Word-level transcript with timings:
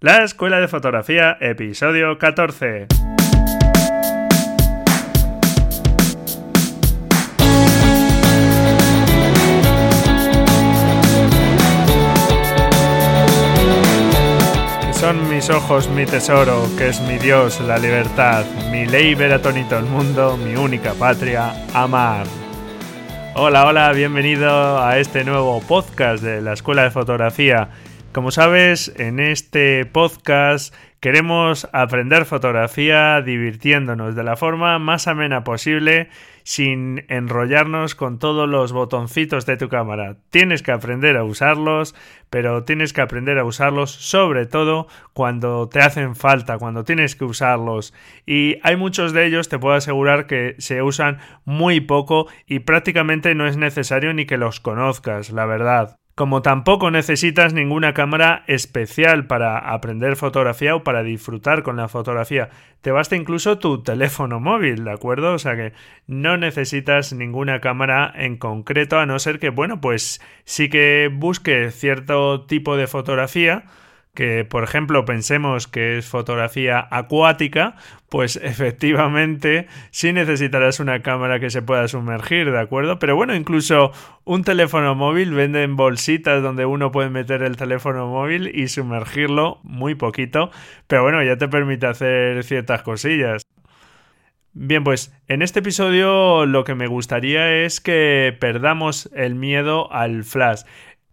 La 0.00 0.22
Escuela 0.22 0.60
de 0.60 0.68
Fotografía, 0.68 1.36
episodio 1.40 2.18
14. 2.18 2.86
Son 14.92 15.28
mis 15.28 15.50
ojos 15.50 15.88
mi 15.88 16.06
tesoro, 16.06 16.62
que 16.78 16.90
es 16.90 17.00
mi 17.00 17.18
Dios, 17.18 17.60
la 17.62 17.78
libertad, 17.78 18.44
mi 18.70 18.86
ley 18.86 19.16
ver 19.16 19.32
a 19.32 19.42
tonito 19.42 19.76
el 19.76 19.86
mundo, 19.86 20.36
mi 20.36 20.54
única 20.54 20.94
patria, 20.94 21.52
amar. 21.74 22.24
Hola, 23.34 23.66
hola, 23.66 23.90
bienvenido 23.90 24.80
a 24.80 24.96
este 25.00 25.24
nuevo 25.24 25.60
podcast 25.60 26.22
de 26.22 26.40
la 26.40 26.52
Escuela 26.52 26.84
de 26.84 26.92
Fotografía. 26.92 27.68
Como 28.18 28.32
sabes, 28.32 28.92
en 28.96 29.20
este 29.20 29.86
podcast 29.86 30.74
queremos 30.98 31.68
aprender 31.72 32.24
fotografía 32.24 33.22
divirtiéndonos 33.22 34.16
de 34.16 34.24
la 34.24 34.34
forma 34.34 34.76
más 34.80 35.06
amena 35.06 35.44
posible 35.44 36.08
sin 36.42 37.04
enrollarnos 37.06 37.94
con 37.94 38.18
todos 38.18 38.48
los 38.48 38.72
botoncitos 38.72 39.46
de 39.46 39.56
tu 39.56 39.68
cámara. 39.68 40.16
Tienes 40.30 40.64
que 40.64 40.72
aprender 40.72 41.16
a 41.16 41.22
usarlos, 41.22 41.94
pero 42.28 42.64
tienes 42.64 42.92
que 42.92 43.02
aprender 43.02 43.38
a 43.38 43.44
usarlos 43.44 43.92
sobre 43.92 44.46
todo 44.46 44.88
cuando 45.12 45.68
te 45.68 45.78
hacen 45.78 46.16
falta, 46.16 46.58
cuando 46.58 46.82
tienes 46.82 47.14
que 47.14 47.24
usarlos. 47.24 47.94
Y 48.26 48.56
hay 48.64 48.74
muchos 48.74 49.12
de 49.12 49.26
ellos, 49.26 49.48
te 49.48 49.60
puedo 49.60 49.76
asegurar 49.76 50.26
que 50.26 50.56
se 50.58 50.82
usan 50.82 51.18
muy 51.44 51.80
poco 51.80 52.26
y 52.48 52.58
prácticamente 52.58 53.36
no 53.36 53.46
es 53.46 53.56
necesario 53.56 54.12
ni 54.12 54.26
que 54.26 54.38
los 54.38 54.58
conozcas, 54.58 55.30
la 55.30 55.46
verdad. 55.46 55.98
Como 56.18 56.42
tampoco 56.42 56.90
necesitas 56.90 57.54
ninguna 57.54 57.94
cámara 57.94 58.42
especial 58.48 59.28
para 59.28 59.56
aprender 59.56 60.16
fotografía 60.16 60.74
o 60.74 60.82
para 60.82 61.04
disfrutar 61.04 61.62
con 61.62 61.76
la 61.76 61.86
fotografía. 61.86 62.48
Te 62.80 62.90
basta 62.90 63.14
incluso 63.14 63.58
tu 63.58 63.84
teléfono 63.84 64.40
móvil, 64.40 64.82
¿de 64.82 64.90
acuerdo? 64.90 65.34
O 65.34 65.38
sea 65.38 65.54
que 65.54 65.74
no 66.08 66.36
necesitas 66.36 67.12
ninguna 67.12 67.60
cámara 67.60 68.12
en 68.16 68.36
concreto, 68.36 68.98
a 68.98 69.06
no 69.06 69.20
ser 69.20 69.38
que, 69.38 69.50
bueno, 69.50 69.80
pues 69.80 70.20
sí 70.42 70.68
que 70.68 71.08
busque 71.08 71.70
cierto 71.70 72.46
tipo 72.46 72.76
de 72.76 72.88
fotografía 72.88 73.66
que 74.18 74.44
por 74.44 74.64
ejemplo 74.64 75.04
pensemos 75.04 75.68
que 75.68 75.96
es 75.96 76.06
fotografía 76.08 76.88
acuática, 76.90 77.76
pues 78.08 78.34
efectivamente 78.42 79.68
sí 79.92 80.12
necesitarás 80.12 80.80
una 80.80 81.02
cámara 81.02 81.38
que 81.38 81.50
se 81.50 81.62
pueda 81.62 81.86
sumergir, 81.86 82.50
¿de 82.50 82.58
acuerdo? 82.58 82.98
Pero 82.98 83.14
bueno, 83.14 83.36
incluso 83.36 83.92
un 84.24 84.42
teléfono 84.42 84.96
móvil 84.96 85.34
venden 85.34 85.76
bolsitas 85.76 86.42
donde 86.42 86.66
uno 86.66 86.90
puede 86.90 87.10
meter 87.10 87.44
el 87.44 87.56
teléfono 87.56 88.08
móvil 88.08 88.50
y 88.52 88.66
sumergirlo 88.66 89.60
muy 89.62 89.94
poquito, 89.94 90.50
pero 90.88 91.04
bueno, 91.04 91.22
ya 91.22 91.36
te 91.36 91.46
permite 91.46 91.86
hacer 91.86 92.42
ciertas 92.42 92.82
cosillas. 92.82 93.46
Bien, 94.60 94.82
pues 94.82 95.14
en 95.28 95.42
este 95.42 95.60
episodio 95.60 96.44
lo 96.44 96.64
que 96.64 96.74
me 96.74 96.88
gustaría 96.88 97.64
es 97.64 97.80
que 97.80 98.36
perdamos 98.40 99.08
el 99.14 99.36
miedo 99.36 99.92
al 99.92 100.24
flash. 100.24 100.62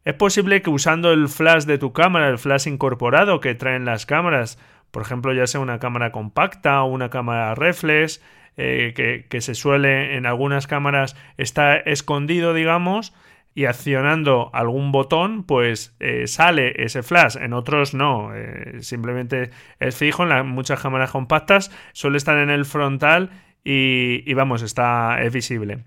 Es 0.06 0.14
posible 0.14 0.62
que 0.62 0.70
usando 0.70 1.12
el 1.12 1.28
flash 1.30 1.64
de 1.64 1.80
tu 1.80 1.92
cámara, 1.92 2.30
el 2.30 2.38
flash 2.38 2.68
incorporado 2.68 3.40
que 3.40 3.56
traen 3.56 3.86
las 3.86 4.06
cámaras, 4.06 4.60
por 4.92 5.02
ejemplo, 5.02 5.34
ya 5.34 5.48
sea 5.48 5.60
una 5.60 5.80
cámara 5.80 6.12
compacta 6.12 6.84
o 6.84 6.86
una 6.86 7.10
cámara 7.10 7.56
reflex, 7.56 8.22
eh, 8.56 9.26
que, 9.28 9.42
se 9.42 9.56
suele 9.56 10.16
en 10.16 10.28
algunas 10.28 10.68
cámaras 10.68 11.18
está 11.38 11.76
escondido, 11.76 12.54
digamos, 12.54 13.16
y 13.56 13.66
accionando 13.66 14.52
algún 14.54 14.92
botón, 14.92 15.44
pues 15.44 15.96
eh, 16.00 16.28
sale 16.28 16.84
ese 16.84 17.02
flash. 17.02 17.36
En 17.38 17.54
otros 17.54 17.96
no, 17.96 18.34
eh, 18.36 18.78
simplemente 18.82 19.50
es 19.80 19.98
fijo. 19.98 20.24
En 20.24 20.48
muchas 20.48 20.82
cámaras 20.82 21.10
compactas 21.10 21.72
suele 21.94 22.18
estar 22.18 22.38
en 22.38 22.52
el 22.52 22.66
frontal 22.66 23.32
y, 23.64 24.30
y 24.30 24.34
vamos, 24.36 24.62
está 24.62 25.22
es 25.24 25.34
visible. 25.34 25.84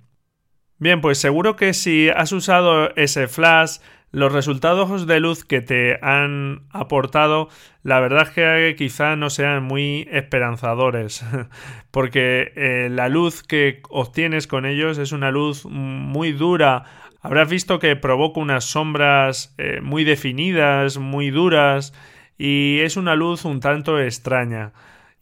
Bien, 0.79 1.01
pues 1.01 1.19
seguro 1.19 1.57
que 1.57 1.73
si 1.73 2.09
has 2.09 2.33
usado 2.33 2.95
ese 2.97 3.29
flash 3.29 3.79
los 4.11 4.33
resultados 4.33 5.07
de 5.07 5.21
luz 5.21 5.45
que 5.45 5.61
te 5.61 5.99
han 6.03 6.63
aportado, 6.71 7.49
la 7.83 8.01
verdad 8.01 8.23
es 8.23 8.31
que 8.31 8.75
quizá 8.77 9.17
no 9.17 9.29
sean 9.31 9.65
muy 9.65 10.09
esperanzadores, 10.11 11.25
porque 11.91 12.53
eh, 12.57 12.89
la 12.91 13.09
luz 13.09 13.43
que 13.43 13.83
obtienes 13.91 14.47
con 14.47 14.65
ellos 14.65 14.99
es 14.99 15.13
una 15.13 15.31
luz 15.31 15.67
muy 15.67 16.33
dura. 16.33 16.85
Habrás 17.21 17.49
visto 17.49 17.79
que 17.79 17.97
provoca 17.97 18.41
unas 18.41 18.65
sombras 18.65 19.55
eh, 19.59 19.81
muy 19.83 20.05
definidas, 20.05 20.99
muy 20.99 21.31
duras, 21.31 21.93
y 22.39 22.79
es 22.81 22.97
una 22.97 23.15
luz 23.15 23.45
un 23.45 23.61
tanto 23.61 24.01
extraña 24.01 24.73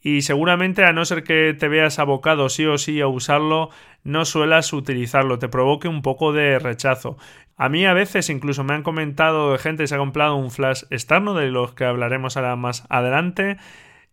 y 0.07 0.23
seguramente 0.23 0.85
a 0.85 0.93
no 0.93 1.05
ser 1.05 1.25
que 1.25 1.53
te 1.53 1.67
veas 1.67 1.99
abocado 1.99 2.49
sí 2.49 2.65
o 2.65 2.79
sí 2.79 3.01
a 3.01 3.09
usarlo, 3.09 3.71
no 4.05 4.25
suelas 4.25 4.73
utilizarlo, 4.73 5.41
te 5.41 5.49
provoque 5.49 5.89
un 5.89 6.01
poco 6.01 6.33
de 6.33 6.61
rechazo. 6.61 7.17
A 7.57 7.71
mí 7.71 7.87
a 7.87 7.95
veces 7.95 8.29
incluso 8.29 8.65
me 8.65 8.75
han 8.75 8.83
comentado 8.83 9.57
gente 9.57 9.83
que 9.83 9.87
se 9.87 9.95
ha 9.95 9.99
comprado 9.99 10.37
un 10.37 10.51
flash 10.51 10.83
externo, 10.91 11.35
de 11.35 11.49
los 11.49 11.73
que 11.73 11.87
hablaremos 11.87 12.37
ahora 12.37 12.55
más 12.55 12.85
adelante, 12.91 13.57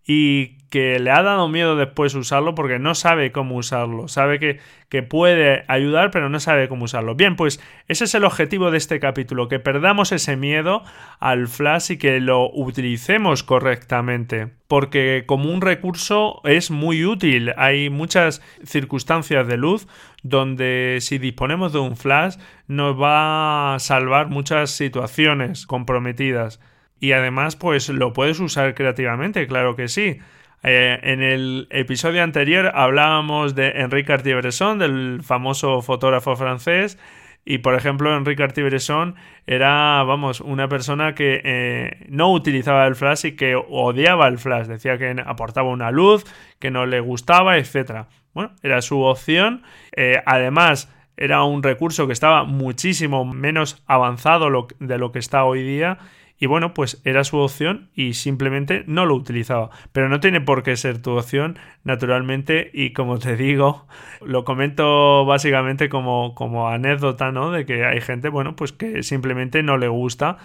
y 0.06 0.58
que 0.74 0.98
le 0.98 1.12
ha 1.12 1.22
dado 1.22 1.48
miedo 1.50 1.76
después 1.76 2.16
usarlo 2.16 2.56
porque 2.56 2.80
no 2.80 2.96
sabe 2.96 3.32
cómo 3.32 3.58
usarlo, 3.58 4.08
sabe 4.08 4.40
que, 4.40 4.60
que, 4.90 5.04
puede 5.04 5.66
ayudar 5.68 6.10
pero 6.10 6.30
no 6.30 6.40
sabe 6.40 6.68
cómo 6.68 6.86
usarlo. 6.86 7.14
Bien, 7.14 7.36
pues 7.36 7.62
ese 7.88 8.06
es 8.06 8.16
el 8.16 8.24
objetivo 8.24 8.72
de 8.72 8.80
este 8.80 9.00
capítulo, 9.00 9.48
que 9.48 9.60
perdamos 9.60 10.12
ese 10.12 10.36
miedo 10.36 10.82
al 11.20 11.48
flash 11.48 11.92
y 11.92 11.98
que 11.98 12.20
lo 12.20 12.50
utilicemos 12.52 13.44
correctamente, 13.44 14.50
porque 14.68 15.26
como 15.28 15.52
un 15.52 15.62
recurso 15.62 16.42
es 16.44 16.72
muy 16.72 17.06
útil, 17.06 17.54
hay 17.56 17.92
muchas 17.92 18.42
circunstancias 18.66 19.48
de 19.48 19.58
luz 19.58 19.88
donde 20.24 20.98
si 21.02 21.20
disponemos 21.20 21.72
de 21.72 21.80
un 21.80 21.96
flash 21.98 22.38
nos 22.66 23.00
va 23.00 23.76
a 23.76 23.80
salvar 23.80 24.30
muchas 24.30 24.72
situaciones 24.72 25.68
comprometidas. 25.68 26.60
Y 27.04 27.12
además, 27.12 27.58
pues 27.58 27.90
lo 27.90 28.14
puedes 28.14 28.40
usar 28.40 28.76
creativamente, 28.76 29.46
claro 29.46 29.76
que 29.76 29.90
sí. 29.90 30.20
Eh, 30.64 31.00
en 31.04 31.22
el 31.22 31.68
episodio 31.70 32.24
anterior 32.24 32.72
hablábamos 32.74 33.56
de 33.56 33.72
Enrique 33.72 34.08
Cartier-Bresson, 34.08 34.80
del 34.80 35.20
famoso 35.22 35.82
fotógrafo 35.82 36.38
francés, 36.38 36.98
y 37.44 37.58
por 37.58 37.76
ejemplo, 37.76 38.16
Enrique 38.16 38.42
Cartier-Bresson 38.42 39.16
era, 39.46 40.02
vamos, 40.04 40.40
una 40.40 40.70
persona 40.70 41.14
que 41.14 41.42
eh, 41.44 42.06
no 42.08 42.32
utilizaba 42.32 42.88
el 42.88 42.96
flash 42.96 43.26
y 43.26 43.32
que 43.36 43.58
odiaba 43.58 44.30
el 44.30 44.38
flash. 44.38 44.68
Decía 44.68 44.98
que 44.98 45.14
aportaba 45.26 45.68
una 45.68 45.92
luz, 45.92 46.24
que 46.60 46.72
no 46.72 46.86
le 46.86 47.02
gustaba, 47.02 47.58
etc. 47.58 48.06
Bueno, 48.34 48.54
era 48.64 48.82
su 48.82 49.02
opción. 49.02 49.64
Eh, 49.94 50.22
además, 50.26 50.90
era 51.18 51.44
un 51.44 51.64
recurso 51.64 52.08
que 52.08 52.14
estaba 52.14 52.46
muchísimo 52.46 53.26
menos 53.26 53.84
avanzado 53.88 54.48
de 54.80 54.98
lo 54.98 55.12
que 55.12 55.20
está 55.20 55.44
hoy 55.44 55.64
día 55.64 56.00
y 56.40 56.46
bueno, 56.46 56.74
pues 56.74 57.02
era 57.06 57.24
su 57.24 57.38
opción 57.38 57.90
y 57.96 58.14
simplemente 58.14 58.84
no 58.88 59.06
lo 59.06 59.16
utilizaba. 59.16 59.70
Pero 59.92 60.10
no 60.10 60.20
tiene 60.20 60.42
por 60.42 60.64
qué 60.64 60.76
ser 60.76 61.02
tu 61.02 61.12
opción, 61.12 61.58
naturalmente, 61.84 62.70
y 62.74 62.92
como 62.92 63.20
te 63.20 63.36
digo, 63.38 63.88
lo 64.22 64.44
comento 64.44 65.26
básicamente 65.26 65.90
como, 65.90 66.36
como 66.36 66.70
anécdota, 66.70 67.32
¿no? 67.32 67.52
De 67.52 67.66
que 67.66 67.86
hay 67.86 68.02
gente, 68.02 68.30
bueno, 68.30 68.56
pues 68.56 68.72
que 68.72 69.04
simplemente 69.04 69.64
no 69.64 69.78
le 69.78 69.88
gusta 69.88 70.38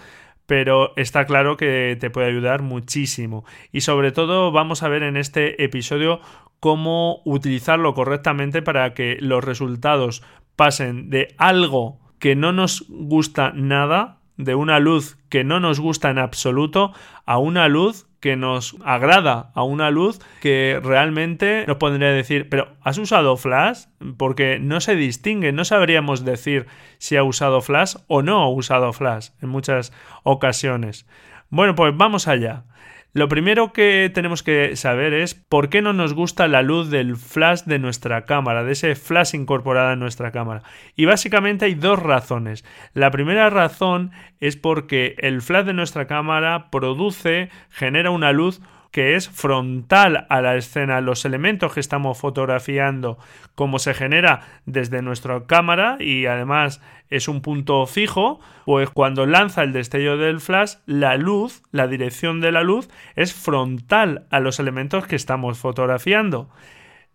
pero 0.45 0.93
está 0.95 1.25
claro 1.25 1.57
que 1.57 1.95
te 1.99 2.09
puede 2.09 2.25
ayudar 2.25 2.63
muchísimo. 2.63 3.45
Y 3.71 3.81
sobre 3.81 4.11
todo 4.11 4.51
vamos 4.51 4.81
a 4.81 4.89
ver 4.89 5.03
en 5.03 5.15
este 5.15 5.63
episodio 5.63 6.21
cómo 6.59 7.21
utilizarlo 7.23 7.93
correctamente 7.93 8.63
para 8.63 8.95
que 8.95 9.17
los 9.19 9.43
resultados 9.43 10.23
pasen 10.55 11.11
de 11.11 11.35
algo 11.37 11.99
que 12.17 12.35
no 12.35 12.51
nos 12.51 12.85
gusta 12.89 13.51
nada 13.53 14.18
de 14.39 14.55
una 14.55 14.79
luz 14.79 15.17
que 15.27 15.43
no 15.43 15.59
nos 15.59 15.81
gusta 15.81 16.09
en 16.09 16.17
absoluto 16.17 16.93
a 17.25 17.37
una 17.37 17.67
luz 17.67 18.07
que 18.21 18.37
nos 18.37 18.77
agrada, 18.85 19.51
a 19.53 19.63
una 19.63 19.91
luz 19.91 20.19
que 20.41 20.79
realmente 20.81 21.65
nos 21.67 21.75
podría 21.75 22.07
decir, 22.07 22.47
pero 22.49 22.69
¿has 22.81 22.97
usado 22.97 23.35
flash? 23.35 23.83
Porque 24.17 24.57
no 24.59 24.79
se 24.79 24.95
distingue, 24.95 25.51
no 25.51 25.65
sabríamos 25.65 26.23
decir 26.23 26.67
si 26.99 27.17
ha 27.17 27.23
usado 27.23 27.61
flash 27.61 27.95
o 28.07 28.21
no 28.21 28.41
ha 28.41 28.49
usado 28.49 28.93
flash 28.93 29.29
en 29.41 29.49
muchas 29.49 29.91
ocasiones. 30.23 31.05
Bueno, 31.49 31.75
pues 31.75 31.95
vamos 31.95 32.29
allá. 32.29 32.63
Lo 33.11 33.27
primero 33.27 33.73
que 33.73 34.11
tenemos 34.13 34.43
que 34.43 34.75
saber 34.75 35.13
es 35.13 35.33
por 35.33 35.69
qué 35.69 35.81
no 35.81 35.93
nos 35.93 36.13
gusta 36.13 36.47
la 36.47 36.61
luz 36.61 36.91
del 36.91 37.15
flash 37.15 37.63
de 37.63 37.79
nuestra 37.79 38.25
cámara, 38.25 38.63
de 38.63 38.73
ese 38.73 38.93
flash 38.93 39.33
incorporado 39.33 39.93
en 39.93 39.99
nuestra 39.99 40.31
cámara. 40.31 40.61
Y 40.95 41.05
básicamente 41.05 41.65
hay 41.65 41.73
dos 41.73 41.97
razones. 41.97 42.63
La 42.93 43.09
primera 43.09 43.49
razón 43.49 44.11
es 44.39 44.57
porque 44.57 45.15
el 45.17 45.41
flash 45.41 45.65
de 45.65 45.73
nuestra 45.73 46.05
cámara 46.05 46.69
produce, 46.69 47.49
genera 47.69 48.11
una 48.11 48.31
luz 48.31 48.61
que 48.91 49.15
es 49.15 49.29
frontal 49.29 50.25
a 50.29 50.41
la 50.41 50.55
escena. 50.55 51.01
Los 51.01 51.25
elementos 51.25 51.73
que 51.73 51.79
estamos 51.79 52.17
fotografiando, 52.17 53.17
como 53.55 53.79
se 53.79 53.93
genera 53.93 54.41
desde 54.65 55.01
nuestra 55.01 55.45
cámara 55.45 55.97
y 55.99 56.25
además 56.25 56.81
es 57.09 57.27
un 57.27 57.41
punto 57.41 57.85
fijo, 57.87 58.39
pues 58.65 58.89
cuando 58.89 59.25
lanza 59.25 59.63
el 59.63 59.73
destello 59.73 60.17
del 60.17 60.39
flash, 60.39 60.75
la 60.85 61.17
luz, 61.17 61.63
la 61.71 61.87
dirección 61.87 62.39
de 62.41 62.51
la 62.51 62.63
luz, 62.63 62.89
es 63.15 63.33
frontal 63.33 64.27
a 64.29 64.39
los 64.39 64.59
elementos 64.59 65.07
que 65.07 65.15
estamos 65.15 65.57
fotografiando. 65.57 66.49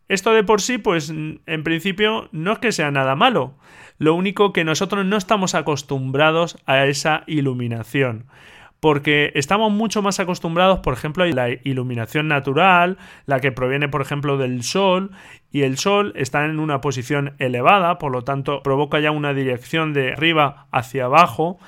Esto 0.09 0.33
de 0.33 0.45
por 0.45 0.61
sí, 0.61 0.79
pues 0.79 1.11
en 1.11 1.65
principio 1.65 2.29
no 2.33 2.53
es 2.53 2.59
que 2.59 2.73
sea 2.73 2.91
nada 2.91 3.15
malo. 3.17 3.55
Lo 3.99 4.15
único 4.15 4.53
que 4.53 4.65
nosotros 4.65 5.07
no 5.07 5.17
estamos 5.17 5.55
acostumbrados 5.55 6.59
a 6.67 6.85
esa 6.85 7.23
iluminación 7.27 8.27
porque 8.85 9.33
estamos 9.35 9.73
mucho 9.73 10.03
más 10.03 10.21
acostumbrados, 10.21 10.81
por 10.81 10.93
ejemplo, 10.93 11.25
a 11.25 11.27
la 11.29 11.49
iluminación 11.49 12.29
natural, 12.29 12.99
la 13.25 13.41
que 13.41 13.51
proviene, 13.51 13.89
por 13.89 14.03
ejemplo, 14.03 14.37
del 14.37 14.63
sol, 14.63 15.11
y 15.51 15.63
el 15.63 15.79
sol 15.79 16.13
está 16.17 16.45
en 16.45 16.61
una 16.61 16.83
posición 16.83 17.33
elevada, 17.39 17.97
por 17.97 18.13
lo 18.13 18.25
tanto, 18.25 18.63
provoca 18.63 19.01
ya 19.01 19.11
una 19.11 19.33
dirección 19.33 19.95
de 19.95 20.13
arriba 20.13 20.67
hacia 20.71 21.07
abajo, 21.07 21.59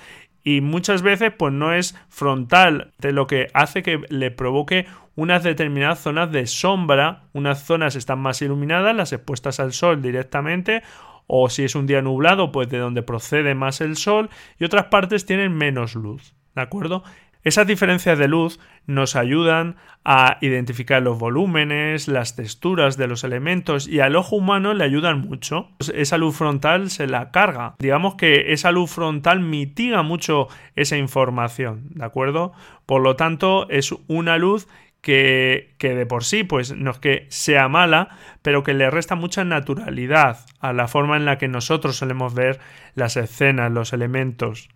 y 0.44 0.60
muchas 0.60 1.00
veces 1.00 1.32
pues 1.38 1.54
no 1.54 1.72
es 1.72 1.96
frontal, 2.10 2.92
de 2.98 3.12
lo 3.12 3.26
que 3.26 3.46
hace 3.54 3.82
que 3.82 4.02
le 4.10 4.30
provoque 4.30 4.84
unas 5.14 5.42
determinadas 5.42 6.00
zonas 6.00 6.30
de 6.30 6.46
sombra, 6.46 7.22
unas 7.32 7.64
zonas 7.64 7.96
están 7.96 8.18
más 8.18 8.42
iluminadas, 8.42 8.94
las 8.94 9.14
expuestas 9.14 9.58
al 9.58 9.72
sol 9.72 10.02
directamente, 10.02 10.82
o 11.26 11.48
si 11.48 11.64
es 11.64 11.76
un 11.76 11.86
día 11.86 12.02
nublado, 12.02 12.52
pues 12.52 12.68
de 12.68 12.76
donde 12.76 13.02
procede 13.02 13.54
más 13.54 13.80
el 13.80 13.96
sol, 13.96 14.28
y 14.58 14.66
otras 14.66 14.88
partes 14.88 15.24
tienen 15.24 15.56
menos 15.56 15.94
luz. 15.94 16.36
¿De 16.56 16.62
acuerdo? 16.62 17.04
Esas 17.44 17.68
diferencias 17.68 18.18
de 18.18 18.26
luz 18.26 18.58
nos 18.86 19.14
ayudan 19.14 19.76
a 20.04 20.38
identificar 20.40 21.00
los 21.00 21.18
volúmenes, 21.18 22.08
las 22.08 22.34
texturas 22.34 22.96
de 22.96 23.06
los 23.06 23.22
elementos 23.22 23.86
y 23.86 24.00
al 24.00 24.16
ojo 24.16 24.34
humano 24.34 24.74
le 24.74 24.82
ayudan 24.82 25.20
mucho. 25.20 25.68
Esa 25.94 26.18
luz 26.18 26.34
frontal 26.34 26.90
se 26.90 27.06
la 27.06 27.30
carga. 27.30 27.76
Digamos 27.78 28.16
que 28.16 28.52
esa 28.52 28.72
luz 28.72 28.90
frontal 28.90 29.40
mitiga 29.40 30.02
mucho 30.02 30.48
esa 30.74 30.96
información, 30.96 31.90
¿de 31.90 32.04
acuerdo? 32.04 32.52
Por 32.84 33.02
lo 33.02 33.14
tanto, 33.14 33.68
es 33.68 33.94
una 34.08 34.38
luz 34.38 34.66
que, 35.00 35.74
que, 35.78 35.94
de 35.94 36.06
por 36.06 36.24
sí, 36.24 36.42
pues 36.42 36.74
no 36.74 36.90
es 36.90 36.98
que 36.98 37.26
sea 37.28 37.68
mala, 37.68 38.08
pero 38.42 38.64
que 38.64 38.74
le 38.74 38.90
resta 38.90 39.14
mucha 39.14 39.44
naturalidad 39.44 40.38
a 40.58 40.72
la 40.72 40.88
forma 40.88 41.16
en 41.16 41.26
la 41.26 41.38
que 41.38 41.46
nosotros 41.46 41.96
solemos 41.96 42.34
ver 42.34 42.58
las 42.96 43.16
escenas, 43.16 43.70
los 43.70 43.92
elementos. 43.92 44.68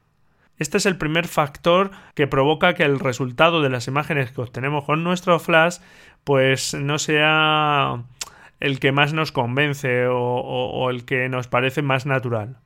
Este 0.61 0.77
es 0.77 0.85
el 0.85 0.99
primer 0.99 1.27
factor 1.27 1.91
que 2.15 2.27
provoca 2.27 2.75
que 2.75 2.83
el 2.83 3.01
resultado 3.01 3.63
de 3.63 3.71
las 3.71 3.89
imágenes 3.89 4.31
que 4.31 4.43
obtenemos 4.43 4.85
con 4.85 5.03
nuestro 5.03 5.39
flash 5.41 5.79
pues 6.23 6.75
no 6.75 6.99
sea 6.99 8.03
el 8.61 8.79
que 8.79 8.93
más 8.93 9.15
nos 9.15 9.33
convence 9.33 10.07
o, 10.07 10.91
el 10.91 11.07
que 11.07 11.31
nos 11.31 11.49
parece 11.49 11.81
más 11.81 12.05
natural. 12.05 12.59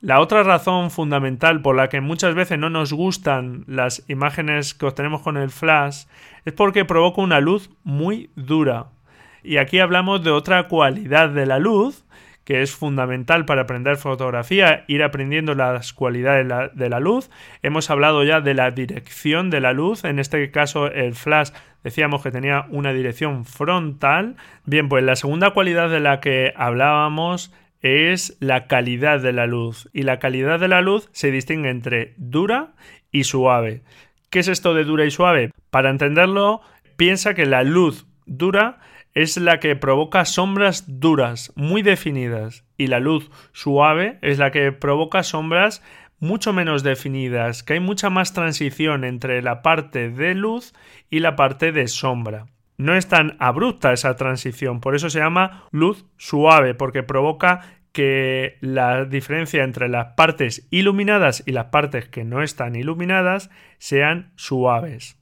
La 0.00 0.20
otra 0.20 0.44
razón 0.44 0.92
fundamental 0.92 1.62
por 1.62 1.74
la 1.74 1.88
que 1.88 2.00
muchas 2.00 2.36
veces 2.36 2.60
no 2.60 2.70
nos 2.70 2.92
gustan 2.92 3.64
las 3.66 4.04
imágenes 4.08 4.74
que 4.74 4.86
obtenemos 4.86 5.22
con 5.22 5.36
el 5.36 5.50
flash 5.50 6.04
es 6.44 6.52
porque 6.52 6.84
provoca 6.84 7.22
una 7.22 7.40
luz 7.40 7.70
muy 7.82 8.30
dura. 8.36 8.86
Y 9.42 9.56
aquí 9.56 9.80
hablamos 9.80 10.22
de 10.22 10.30
otra 10.30 10.68
cualidad 10.68 11.30
de 11.30 11.46
la 11.46 11.58
luz 11.58 12.04
que 12.46 12.62
es 12.62 12.72
fundamental 12.72 13.44
para 13.44 13.62
aprender 13.62 13.96
fotografía, 13.96 14.84
ir 14.86 15.02
aprendiendo 15.02 15.56
las 15.56 15.92
cualidades 15.92 16.46
de 16.74 16.88
la, 16.88 17.00
luz. 17.00 17.28
Hemos 17.60 17.90
hablado 17.90 18.22
ya 18.22 18.40
de 18.40 18.54
la 18.54 18.70
dirección 18.70 19.50
de 19.50 19.60
la 19.60 19.72
luz, 19.72 20.04
en 20.04 20.20
este 20.20 20.52
caso 20.52 20.86
el 20.86 21.16
flash 21.16 21.50
decíamos 21.82 22.22
que 22.22 22.30
tenía 22.30 22.66
una 22.70 22.92
dirección 22.92 23.44
frontal. 23.46 24.36
Bien, 24.64 24.88
pues 24.88 25.02
la 25.02 25.16
segunda 25.16 25.50
cualidad 25.50 25.90
de 25.90 25.98
la 25.98 26.20
que 26.20 26.52
hablábamos 26.56 27.52
es 27.82 28.36
la 28.38 28.68
calidad 28.68 29.20
de 29.20 29.32
la 29.32 29.48
luz. 29.48 29.90
Y 29.92 30.02
la 30.02 30.20
calidad 30.20 30.60
de 30.60 30.68
la 30.68 30.82
luz 30.82 31.08
se 31.10 31.32
distingue 31.32 31.70
entre 31.70 32.14
dura 32.16 32.74
y 33.10 33.24
suave. 33.24 33.82
¿Qué 34.30 34.38
es 34.38 34.46
esto 34.46 34.72
de 34.72 34.84
dura 34.84 35.04
y 35.04 35.10
suave? 35.10 35.50
Para 35.70 35.90
entenderlo, 35.90 36.60
piensa 36.96 37.34
que 37.34 37.44
la 37.44 37.64
luz 37.64 38.06
dura 38.24 38.78
es 39.16 39.38
la 39.38 39.60
que 39.60 39.74
provoca 39.76 40.26
sombras 40.26 40.84
duras, 40.86 41.50
muy 41.56 41.80
definidas, 41.80 42.64
y 42.76 42.88
la 42.88 43.00
luz 43.00 43.30
suave 43.52 44.18
es 44.20 44.38
la 44.38 44.50
que 44.50 44.72
provoca 44.72 45.22
sombras 45.22 45.82
mucho 46.18 46.52
menos 46.52 46.82
definidas, 46.82 47.62
que 47.62 47.72
hay 47.72 47.80
mucha 47.80 48.10
más 48.10 48.34
transición 48.34 49.04
entre 49.04 49.40
la 49.40 49.62
parte 49.62 50.10
de 50.10 50.34
luz 50.34 50.74
y 51.08 51.20
la 51.20 51.34
parte 51.34 51.72
de 51.72 51.88
sombra. 51.88 52.48
No 52.76 52.94
es 52.94 53.08
tan 53.08 53.36
abrupta 53.38 53.94
esa 53.94 54.16
transición, 54.16 54.82
por 54.82 54.94
eso 54.94 55.08
se 55.08 55.20
llama 55.20 55.66
luz 55.70 56.04
suave, 56.18 56.74
porque 56.74 57.02
provoca 57.02 57.62
que 57.92 58.58
la 58.60 59.06
diferencia 59.06 59.64
entre 59.64 59.88
las 59.88 60.08
partes 60.08 60.68
iluminadas 60.70 61.42
y 61.46 61.52
las 61.52 61.66
partes 61.66 62.06
que 62.06 62.24
no 62.24 62.42
están 62.42 62.76
iluminadas 62.76 63.48
sean 63.78 64.34
suaves. 64.36 65.18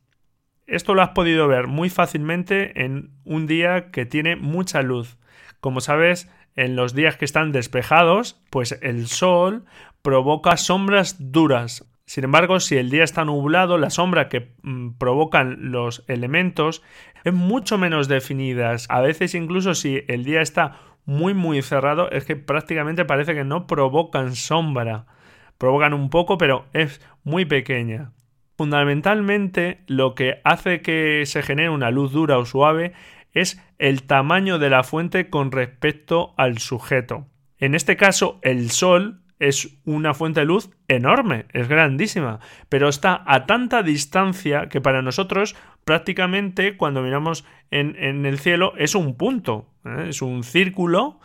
Esto 0.66 0.94
lo 0.94 1.02
has 1.02 1.10
podido 1.10 1.46
ver 1.46 1.66
muy 1.66 1.90
fácilmente 1.90 2.84
en 2.84 3.10
un 3.24 3.46
día 3.46 3.90
que 3.90 4.06
tiene 4.06 4.36
mucha 4.36 4.82
luz. 4.82 5.18
Como 5.60 5.80
sabes, 5.80 6.30
en 6.56 6.76
los 6.76 6.94
días 6.94 7.16
que 7.16 7.24
están 7.24 7.52
despejados, 7.52 8.40
pues 8.50 8.78
el 8.82 9.06
sol 9.06 9.64
provoca 10.02 10.56
sombras 10.56 11.16
duras. 11.32 11.86
Sin 12.06 12.24
embargo, 12.24 12.60
si 12.60 12.76
el 12.76 12.90
día 12.90 13.04
está 13.04 13.24
nublado, 13.24 13.78
la 13.78 13.90
sombra 13.90 14.28
que 14.28 14.52
mm, 14.62 14.92
provocan 14.98 15.72
los 15.72 16.04
elementos 16.06 16.82
es 17.24 17.32
mucho 17.32 17.78
menos 17.78 18.08
definidas. 18.08 18.86
A 18.90 19.00
veces 19.00 19.34
incluso 19.34 19.74
si 19.74 20.02
el 20.08 20.24
día 20.24 20.42
está 20.42 20.78
muy 21.06 21.34
muy 21.34 21.62
cerrado, 21.62 22.10
es 22.10 22.24
que 22.24 22.36
prácticamente 22.36 23.04
parece 23.04 23.34
que 23.34 23.44
no 23.44 23.66
provocan 23.66 24.34
sombra. 24.34 25.06
Provocan 25.58 25.94
un 25.94 26.10
poco, 26.10 26.36
pero 26.38 26.66
es 26.72 27.00
muy 27.22 27.44
pequeña. 27.44 28.12
Fundamentalmente 28.56 29.80
lo 29.86 30.14
que 30.14 30.40
hace 30.44 30.80
que 30.80 31.24
se 31.26 31.42
genere 31.42 31.70
una 31.70 31.90
luz 31.90 32.12
dura 32.12 32.38
o 32.38 32.44
suave 32.44 32.92
es 33.32 33.60
el 33.78 34.04
tamaño 34.04 34.58
de 34.58 34.70
la 34.70 34.84
fuente 34.84 35.28
con 35.28 35.50
respecto 35.50 36.34
al 36.36 36.58
sujeto. 36.58 37.26
En 37.58 37.74
este 37.74 37.96
caso, 37.96 38.38
el 38.42 38.70
Sol 38.70 39.24
es 39.38 39.78
una 39.84 40.14
fuente 40.14 40.40
de 40.40 40.46
luz 40.46 40.70
enorme, 40.88 41.46
es 41.52 41.68
grandísima, 41.68 42.40
pero 42.68 42.88
está 42.88 43.22
a 43.26 43.46
tanta 43.46 43.82
distancia 43.82 44.68
que 44.68 44.80
para 44.80 45.02
nosotros 45.02 45.56
prácticamente 45.84 46.76
cuando 46.76 47.02
miramos 47.02 47.44
en, 47.70 48.24
el 48.24 48.38
cielo 48.38 48.74
es 48.78 48.94
un 48.94 49.16
punto, 49.16 49.66
¿eh? 49.84 50.06
es 50.08 50.22
un 50.22 50.44
círculo 50.44 51.20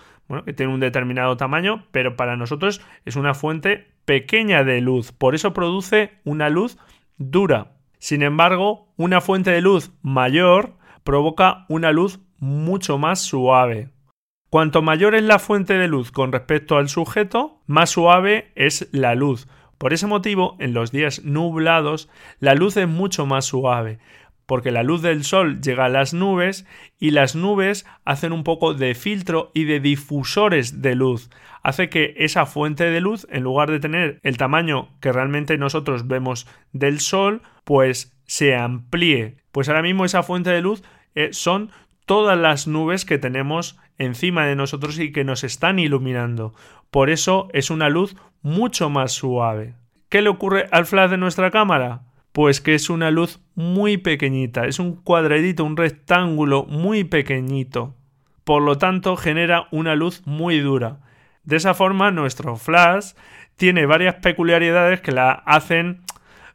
que 0.45 0.53
tiene 0.53 0.73
un 0.73 0.79
determinado 0.79 1.37
tamaño, 1.37 1.85
pero 1.91 2.15
para 2.15 2.35
nosotros 2.35 2.81
es 3.05 3.15
una 3.15 3.33
fuente 3.33 3.87
pequeña 4.05 4.63
de 4.63 4.81
luz, 4.81 5.11
por 5.11 5.35
eso 5.35 5.53
produce 5.53 6.11
una 6.23 6.49
luz 6.49 6.77
dura. 7.19 7.75
Sin 7.99 8.23
embargo, 8.23 8.91
una 8.97 9.21
fuente 9.21 9.51
de 9.51 9.61
luz 9.61 9.91
mayor 10.01 10.77
provoca 11.03 11.65
una 11.69 11.91
luz 11.91 12.19
mucho 12.39 12.97
más 12.97 13.19
suave. 13.21 13.89
Cuanto 14.49 14.81
mayor 14.81 15.13
es 15.13 15.23
la 15.23 15.37
fuente 15.37 15.77
de 15.77 15.87
luz 15.87 16.11
con 16.11 16.31
respecto 16.31 16.77
al 16.77 16.89
sujeto, 16.89 17.61
más 17.67 17.91
suave 17.91 18.51
es 18.55 18.89
la 18.91 19.13
luz. 19.13 19.47
Por 19.77 19.93
ese 19.93 20.07
motivo, 20.07 20.57
en 20.59 20.73
los 20.73 20.91
días 20.91 21.23
nublados, 21.23 22.09
la 22.39 22.55
luz 22.55 22.75
es 22.75 22.87
mucho 22.87 23.25
más 23.25 23.45
suave, 23.45 23.99
porque 24.49 24.71
la 24.71 24.81
luz 24.81 25.03
del 25.03 25.23
sol 25.25 25.61
llega 25.61 25.85
a 25.85 25.89
las 25.89 26.15
nubes 26.15 26.65
y 26.97 27.11
las 27.11 27.35
nubes 27.35 27.85
hacen 28.03 28.33
un 28.33 28.43
poco 28.43 28.73
de 28.73 28.95
filtro 28.95 29.51
y 29.53 29.65
de 29.65 29.79
difusores 29.79 30.81
de 30.81 30.95
luz. 30.95 31.29
Hace 31.61 31.89
que 31.89 32.15
esa 32.17 32.47
fuente 32.47 32.85
de 32.85 32.99
luz, 32.99 33.27
en 33.29 33.43
lugar 33.43 33.69
de 33.69 33.79
tener 33.79 34.19
el 34.23 34.37
tamaño 34.37 34.89
que 35.01 35.11
realmente 35.11 35.59
nosotros 35.59 36.07
vemos 36.07 36.47
del 36.73 36.99
sol, 36.99 37.43
pues 37.63 38.17
se 38.25 38.55
amplíe. 38.55 39.37
Pues 39.51 39.69
ahora 39.69 39.83
mismo 39.83 40.03
esa 40.03 40.23
fuente 40.23 40.49
de 40.49 40.61
luz 40.61 40.81
eh, 41.13 41.29
son 41.31 41.69
todas 42.07 42.35
las 42.35 42.65
nubes 42.65 43.05
que 43.05 43.19
tenemos 43.19 43.77
encima 43.99 44.47
de 44.47 44.55
nosotros 44.55 44.97
y 44.97 45.11
que 45.11 45.23
nos 45.23 45.43
están 45.43 45.77
iluminando. 45.77 46.55
Por 46.89 47.11
eso 47.11 47.49
es 47.53 47.69
una 47.69 47.87
luz 47.87 48.15
mucho 48.41 48.89
más 48.89 49.11
suave. 49.11 49.75
¿Qué 50.09 50.23
le 50.23 50.29
ocurre 50.29 50.65
al 50.71 50.87
flash 50.87 51.11
de 51.11 51.17
nuestra 51.17 51.51
cámara? 51.51 52.08
Pues 52.31 52.61
que 52.61 52.75
es 52.75 52.89
una 52.89 53.11
luz 53.11 53.41
muy 53.55 53.97
pequeñita, 53.97 54.65
es 54.65 54.79
un 54.79 54.95
cuadradito, 54.95 55.63
un 55.63 55.77
rectángulo 55.77 56.65
muy 56.65 57.03
pequeñito. 57.03 57.95
Por 58.43 58.61
lo 58.61 58.77
tanto, 58.77 59.15
genera 59.15 59.67
una 59.71 59.95
luz 59.95 60.21
muy 60.25 60.59
dura. 60.59 60.99
De 61.43 61.55
esa 61.55 61.73
forma, 61.73 62.11
nuestro 62.11 62.55
flash 62.55 63.13
tiene 63.55 63.85
varias 63.85 64.15
peculiaridades 64.15 65.01
que 65.01 65.11
la 65.11 65.31
hacen 65.31 66.01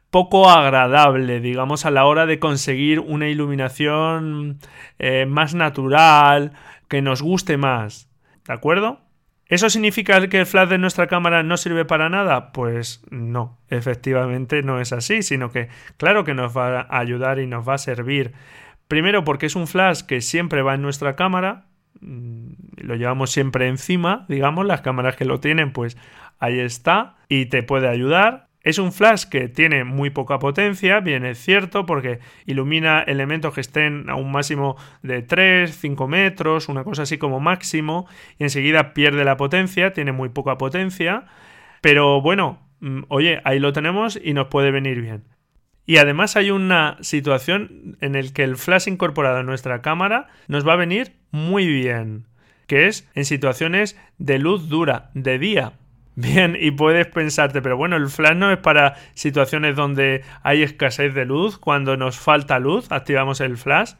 poco 0.09 0.49
agradable, 0.49 1.41
digamos, 1.41 1.85
a 1.85 1.91
la 1.91 2.05
hora 2.05 2.25
de 2.25 2.39
conseguir 2.39 3.01
una 3.01 3.27
iluminación 3.27 4.59
eh, 4.97 5.25
más 5.25 5.53
natural, 5.55 6.53
que 6.87 7.01
nos 7.01 7.21
guste 7.21 7.57
más. 7.57 8.09
¿De 8.47 8.53
acuerdo? 8.53 9.04
¿Eso 9.47 9.69
significa 9.69 10.27
que 10.27 10.39
el 10.39 10.45
flash 10.45 10.69
de 10.69 10.77
nuestra 10.77 11.07
cámara 11.07 11.43
no 11.43 11.57
sirve 11.57 11.85
para 11.85 12.09
nada? 12.09 12.51
Pues 12.51 13.03
no, 13.11 13.59
efectivamente 13.69 14.63
no 14.63 14.81
es 14.81 14.91
así, 14.91 15.21
sino 15.21 15.51
que 15.51 15.69
claro 15.97 16.23
que 16.23 16.33
nos 16.33 16.57
va 16.57 16.81
a 16.81 16.99
ayudar 16.99 17.39
y 17.39 17.45
nos 17.45 17.67
va 17.67 17.75
a 17.75 17.77
servir, 17.77 18.33
Primero 18.87 19.23
porque 19.23 19.47
es 19.47 19.55
un 19.55 19.67
flash 19.67 20.01
que 20.01 20.21
siempre 20.21 20.61
va 20.61 20.75
en 20.75 20.81
nuestra 20.81 21.15
cámara, 21.15 21.65
mm, 22.01 22.51
lo 22.77 22.95
llevamos 22.95 23.31
siempre 23.31 23.67
encima, 23.67 24.25
digamos, 24.29 24.65
las 24.65 24.81
cámaras 24.81 25.15
que 25.15 25.25
lo 25.25 25.39
tienen, 25.39 25.71
pues 25.71 25.97
ahí 26.39 26.59
está 26.59 27.15
y 27.27 27.47
te 27.47 27.63
puede 27.63 27.87
ayudar. 27.87 28.47
Es 28.65 28.79
un 28.79 28.91
flash 28.91 29.25
que 29.25 29.47
tiene 29.47 29.83
muy 29.83 30.09
poca 30.09 30.39
potencia, 30.39 30.99
bien 30.99 31.23
es 31.23 31.37
cierto, 31.37 31.85
porque 31.85 32.17
ilumina 32.47 33.03
elementos 33.03 33.53
que 33.53 33.61
estén 33.61 34.09
a 34.09 34.15
un 34.15 34.31
máximo 34.31 34.75
de 35.03 35.21
3, 35.21 35.77
5 35.77 36.07
metros, 36.07 36.67
una 36.67 36.83
cosa 36.83 37.03
así 37.03 37.19
como 37.19 37.39
máximo, 37.39 38.07
y 38.39 38.43
enseguida 38.43 38.95
pierde 38.95 39.23
la 39.23 39.37
potencia, 39.37 39.93
tiene 39.93 40.13
muy 40.13 40.29
poca 40.29 40.57
potencia. 40.57 41.25
Pero 41.81 42.21
bueno, 42.21 42.67
mm, 42.79 43.03
oye, 43.09 43.39
ahí 43.43 43.59
lo 43.59 43.71
tenemos 43.71 44.19
y 44.21 44.33
nos 44.33 44.47
puede 44.47 44.71
venir 44.71 44.99
bien. 44.99 45.25
Y 45.85 45.97
además 45.97 46.35
hay 46.35 46.49
una 46.49 46.97
situación 47.01 47.97
en 48.01 48.13
la 48.13 48.33
que 48.33 48.43
el 48.43 48.57
flash 48.57 48.87
incorporado 48.87 49.41
en 49.41 49.45
nuestra 49.45 49.83
cámara 49.83 50.25
nos 50.47 50.67
va 50.67 50.73
a 50.73 50.77
venir 50.77 51.13
muy 51.29 51.67
bien, 51.67 52.25
que 52.65 52.87
es 52.87 53.07
en 53.13 53.25
situaciones 53.25 53.95
de 54.17 54.39
luz 54.39 54.69
dura, 54.69 55.11
de 55.13 55.37
día. 55.37 55.73
Bien, 56.15 56.57
y 56.57 56.71
puedes 56.71 57.07
pensarte, 57.07 57.61
pero 57.61 57.75
bueno, 57.75 57.97
el 57.97 58.07
flash 58.07 58.37
no 58.37 58.51
es 58.51 58.57
para 58.57 58.95
situaciones 59.13 59.75
donde 59.75 60.23
hay 60.43 60.63
escasez 60.63 61.13
de 61.13 61.25
luz, 61.25 61.57
cuando 61.57 61.97
nos 61.97 62.17
falta 62.17 62.57
luz, 62.57 62.89
activamos 62.91 63.41
el 63.41 63.57
flash. 63.57 63.93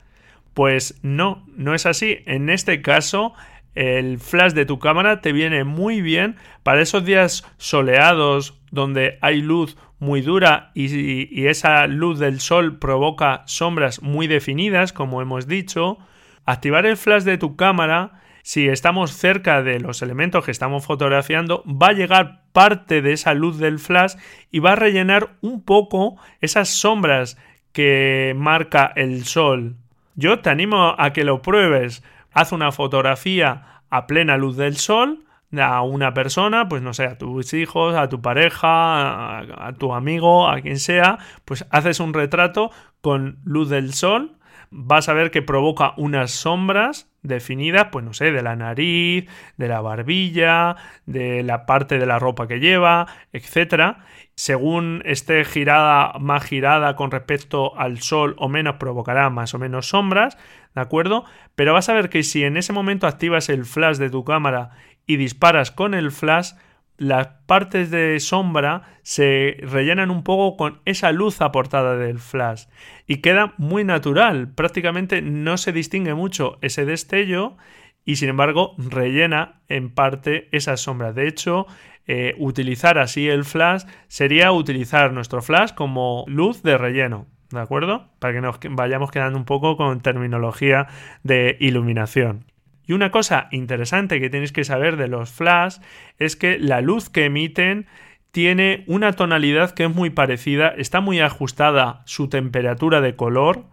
Pues 0.54 0.98
no, 1.04 1.46
no 1.58 1.76
es 1.76 1.86
así. 1.86 2.20
En 2.26 2.50
este 2.50 2.82
caso, 2.82 3.34
el 3.74 4.20
flash 4.20 4.54
de 4.54 4.66
tu 4.66 4.80
cámara 4.80 5.20
te 5.20 5.34
viene 5.34 5.66
muy 5.66 6.02
bien 6.02 6.38
para 6.64 6.82
esos 6.82 7.04
días 7.04 7.46
soleados 7.58 8.58
donde 8.72 9.18
hay 9.22 9.42
luz 9.42 9.78
muy 10.00 10.22
dura 10.22 10.72
y, 10.74 10.86
y, 10.96 11.48
esa 11.48 11.86
luz 11.88 12.20
del 12.20 12.40
sol 12.40 12.80
provoca 12.80 13.44
sombras 13.46 14.02
muy 14.02 14.28
definidas, 14.28 14.94
como 14.94 15.22
hemos 15.22 15.48
dicho. 15.48 15.98
Activar 16.46 16.86
el 16.86 16.96
flash 16.96 17.24
de 17.24 17.38
tu 17.38 17.58
cámara 17.58 18.22
si 18.46 18.68
estamos 18.68 19.12
cerca 19.12 19.64
de 19.64 19.80
los 19.80 20.04
elementos 20.04 20.46
que 20.46 20.52
estamos 20.52 20.86
fotografiando, 20.86 21.64
va 21.66 21.88
a 21.88 21.94
llegar 21.94 22.44
parte 22.52 23.02
de 23.02 23.12
esa 23.12 23.34
luz 23.34 23.58
del 23.58 23.80
flash 23.80 24.18
y 24.52 24.60
va 24.60 24.74
a 24.74 24.76
rellenar 24.76 25.38
un 25.42 25.64
poco 25.64 26.18
esas 26.42 26.70
sombras 26.70 27.40
que 27.72 28.36
marca 28.38 28.94
el 28.96 29.26
sol. 29.26 29.78
Yo 30.14 30.42
te 30.42 30.52
animo 30.52 30.94
a 30.96 31.12
que 31.12 31.24
lo 31.24 31.42
pruebes. 31.42 32.04
Haz 32.34 32.52
una 32.52 32.72
fotografía 32.72 33.82
a 33.90 34.06
plena 34.06 34.38
luz 34.38 34.58
del 34.58 34.78
sol 34.78 35.26
a 35.58 35.82
una 35.82 36.14
persona, 36.14 36.70
pues 36.70 36.84
no 36.84 36.94
sé, 36.94 37.06
a 37.06 37.18
tus 37.18 37.52
hijos, 37.56 37.96
a 37.96 38.10
tu 38.10 38.22
pareja, 38.22 39.40
a, 39.40 39.70
a 39.70 39.74
tu 39.74 39.92
amigo, 39.92 40.48
a 40.48 40.62
quien 40.62 40.78
sea, 40.78 41.18
pues 41.46 41.66
haces 41.72 42.00
un 42.00 42.14
retrato 42.14 42.70
con 43.02 43.40
luz 43.44 43.70
del 43.70 43.94
sol 43.94 44.38
vas 44.78 45.10
a 45.10 45.14
ver 45.14 45.32
que 45.32 45.42
provoca 45.42 45.94
unas 45.98 46.32
sombras 46.32 47.10
definidas, 47.26 47.88
pues 47.92 48.06
no 48.06 48.14
sé, 48.14 48.32
de 48.32 48.42
la 48.42 48.56
nariz, 48.56 49.30
de 49.58 49.68
la 49.68 49.82
barbilla, 49.82 50.76
de 51.06 51.44
la 51.44 51.66
parte 51.66 51.98
de 52.00 52.06
la 52.06 52.20
ropa 52.20 52.48
que 52.48 52.60
lleva, 52.60 53.08
etcétera. 53.34 54.06
Según 54.36 55.02
esté 55.06 55.46
girada, 55.46 56.14
más 56.20 56.44
girada 56.44 56.96
con 56.96 57.12
respecto 57.12 57.78
al 57.78 58.00
sol 58.02 58.36
o 58.38 58.50
menos, 58.50 58.76
provocará 58.76 59.30
más 59.30 59.54
o 59.54 59.60
menos 59.60 59.90
sombras, 59.90 60.38
¿de 60.76 60.82
acuerdo? 60.82 61.26
Pero 61.56 61.74
vas 61.74 61.88
a 61.90 61.94
ver 61.94 62.10
que 62.10 62.24
si 62.24 62.44
en 62.44 62.58
ese 62.58 62.74
momento 62.74 63.08
activas 63.08 63.50
el 63.50 63.66
flash 63.66 63.98
de 63.98 64.10
tu 64.10 64.26
cámara 64.26 64.72
y 65.08 65.16
disparas 65.18 65.72
con 65.72 65.94
el 65.94 66.12
flash, 66.12 66.52
las 66.98 67.28
partes 67.46 67.92
de 67.92 68.20
sombra 68.20 68.84
se 69.04 69.58
rellenan 69.62 70.12
un 70.12 70.24
poco 70.24 70.58
con 70.58 70.82
esa 70.86 71.12
luz 71.12 71.42
aportada 71.42 71.98
del 71.98 72.20
flash 72.20 72.66
y 73.08 73.18
queda 73.18 73.54
muy 73.58 73.84
natural, 73.84 74.50
prácticamente 74.54 75.22
no 75.22 75.58
se 75.58 75.72
distingue 75.72 76.14
mucho 76.14 76.58
ese 76.62 76.86
destello 76.86 77.58
y 78.06 78.18
sin 78.18 78.30
embargo 78.30 78.76
rellena 78.78 79.62
en 79.68 79.90
parte 79.94 80.48
esa 80.52 80.78
sombra. 80.78 81.12
De 81.12 81.28
hecho, 81.28 81.66
eh, 82.08 82.36
utilizar 82.38 83.00
así 83.00 83.28
el 83.28 83.46
flash 83.46 83.84
sería 84.08 84.52
utilizar 84.52 85.12
nuestro 85.12 85.42
flash 85.42 85.74
como 85.74 86.24
luz 86.28 86.62
de 86.62 86.78
relleno. 86.78 87.28
¿De 87.50 87.60
acuerdo? 87.60 88.10
Para 88.20 88.34
que 88.34 88.42
nos 88.42 88.60
vayamos 88.72 89.12
quedando 89.12 89.38
un 89.38 89.46
poco 89.46 89.78
con 89.78 90.02
terminología 90.02 90.88
de 91.24 91.58
iluminación. 91.60 92.46
Y 92.88 92.94
una 92.94 93.12
cosa 93.12 93.48
interesante 93.52 94.20
que 94.20 94.30
tenéis 94.30 94.52
que 94.52 94.64
saber 94.64 94.98
de 94.98 95.08
los 95.08 95.32
flash 95.32 95.78
es 96.18 96.36
que 96.36 96.60
la 96.60 96.82
luz 96.82 97.10
que 97.10 97.26
emiten 97.26 97.88
tiene 98.32 98.84
una 98.88 99.14
tonalidad 99.14 99.72
que 99.72 99.86
es 99.86 99.96
muy 99.96 100.10
parecida, 100.10 100.68
está 100.68 101.00
muy 101.00 101.22
ajustada 101.22 102.02
su 102.06 102.28
temperatura 102.28 103.00
de 103.00 103.16
color. 103.16 103.64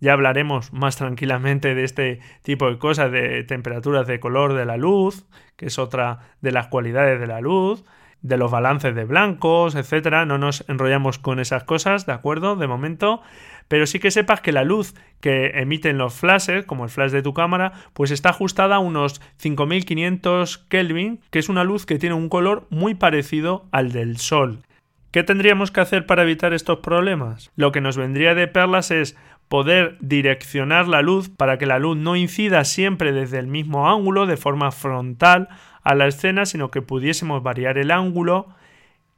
Ya 0.00 0.12
hablaremos 0.12 0.72
más 0.72 0.96
tranquilamente 0.96 1.74
de 1.74 1.84
este 1.84 2.20
tipo 2.42 2.68
de 2.68 2.78
cosas, 2.78 3.12
de 3.12 3.44
temperaturas 3.44 4.06
de 4.06 4.20
color 4.20 4.54
de 4.54 4.64
la 4.64 4.76
luz, 4.76 5.24
que 5.56 5.66
es 5.66 5.78
otra 5.78 6.34
de 6.40 6.52
las 6.52 6.66
cualidades 6.66 7.20
de 7.20 7.26
la 7.26 7.40
luz, 7.40 7.84
de 8.20 8.36
los 8.36 8.50
balances 8.50 8.94
de 8.94 9.04
blancos, 9.04 9.74
etcétera. 9.74 10.26
No 10.26 10.38
nos 10.38 10.64
enrollamos 10.68 11.18
con 11.18 11.38
esas 11.38 11.64
cosas, 11.64 12.06
¿de 12.06 12.12
acuerdo? 12.12 12.56
De 12.56 12.66
momento 12.66 13.22
pero 13.68 13.86
sí 13.86 13.98
que 13.98 14.10
sepas 14.10 14.40
que 14.40 14.52
la 14.52 14.64
luz 14.64 14.94
que 15.20 15.52
emiten 15.54 15.98
los 15.98 16.14
flashes, 16.14 16.64
como 16.64 16.84
el 16.84 16.90
flash 16.90 17.10
de 17.10 17.22
tu 17.22 17.34
cámara, 17.34 17.72
pues 17.92 18.10
está 18.10 18.30
ajustada 18.30 18.76
a 18.76 18.80
unos 18.80 19.20
5500 19.36 20.58
Kelvin, 20.68 21.20
que 21.30 21.38
es 21.38 21.48
una 21.48 21.64
luz 21.64 21.86
que 21.86 21.98
tiene 21.98 22.14
un 22.14 22.28
color 22.28 22.66
muy 22.70 22.94
parecido 22.94 23.66
al 23.70 23.92
del 23.92 24.16
sol. 24.16 24.62
¿Qué 25.10 25.22
tendríamos 25.22 25.70
que 25.70 25.80
hacer 25.80 26.06
para 26.06 26.22
evitar 26.22 26.52
estos 26.52 26.78
problemas? 26.80 27.50
Lo 27.56 27.72
que 27.72 27.80
nos 27.80 27.96
vendría 27.96 28.34
de 28.34 28.46
perlas 28.46 28.90
es 28.90 29.16
poder 29.48 29.96
direccionar 30.00 30.86
la 30.88 31.00
luz 31.02 31.30
para 31.30 31.56
que 31.56 31.66
la 31.66 31.78
luz 31.78 31.96
no 31.96 32.16
incida 32.16 32.64
siempre 32.64 33.12
desde 33.12 33.38
el 33.38 33.46
mismo 33.46 33.90
ángulo 33.90 34.26
de 34.26 34.36
forma 34.36 34.70
frontal 34.70 35.48
a 35.82 35.94
la 35.94 36.06
escena, 36.06 36.44
sino 36.44 36.70
que 36.70 36.82
pudiésemos 36.82 37.42
variar 37.42 37.78
el 37.78 37.90
ángulo 37.90 38.48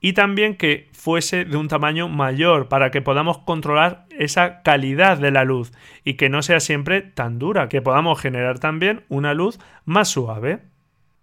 y 0.00 0.14
también 0.14 0.56
que 0.56 0.88
fuese 0.92 1.44
de 1.44 1.56
un 1.56 1.68
tamaño 1.68 2.08
mayor 2.08 2.68
para 2.68 2.90
que 2.90 3.02
podamos 3.02 3.38
controlar 3.38 4.06
esa 4.20 4.62
calidad 4.62 5.18
de 5.18 5.30
la 5.30 5.44
luz 5.44 5.72
y 6.04 6.14
que 6.14 6.28
no 6.28 6.42
sea 6.42 6.60
siempre 6.60 7.00
tan 7.00 7.38
dura, 7.38 7.68
que 7.68 7.82
podamos 7.82 8.20
generar 8.20 8.58
también 8.58 9.02
una 9.08 9.34
luz 9.34 9.58
más 9.84 10.08
suave. 10.08 10.60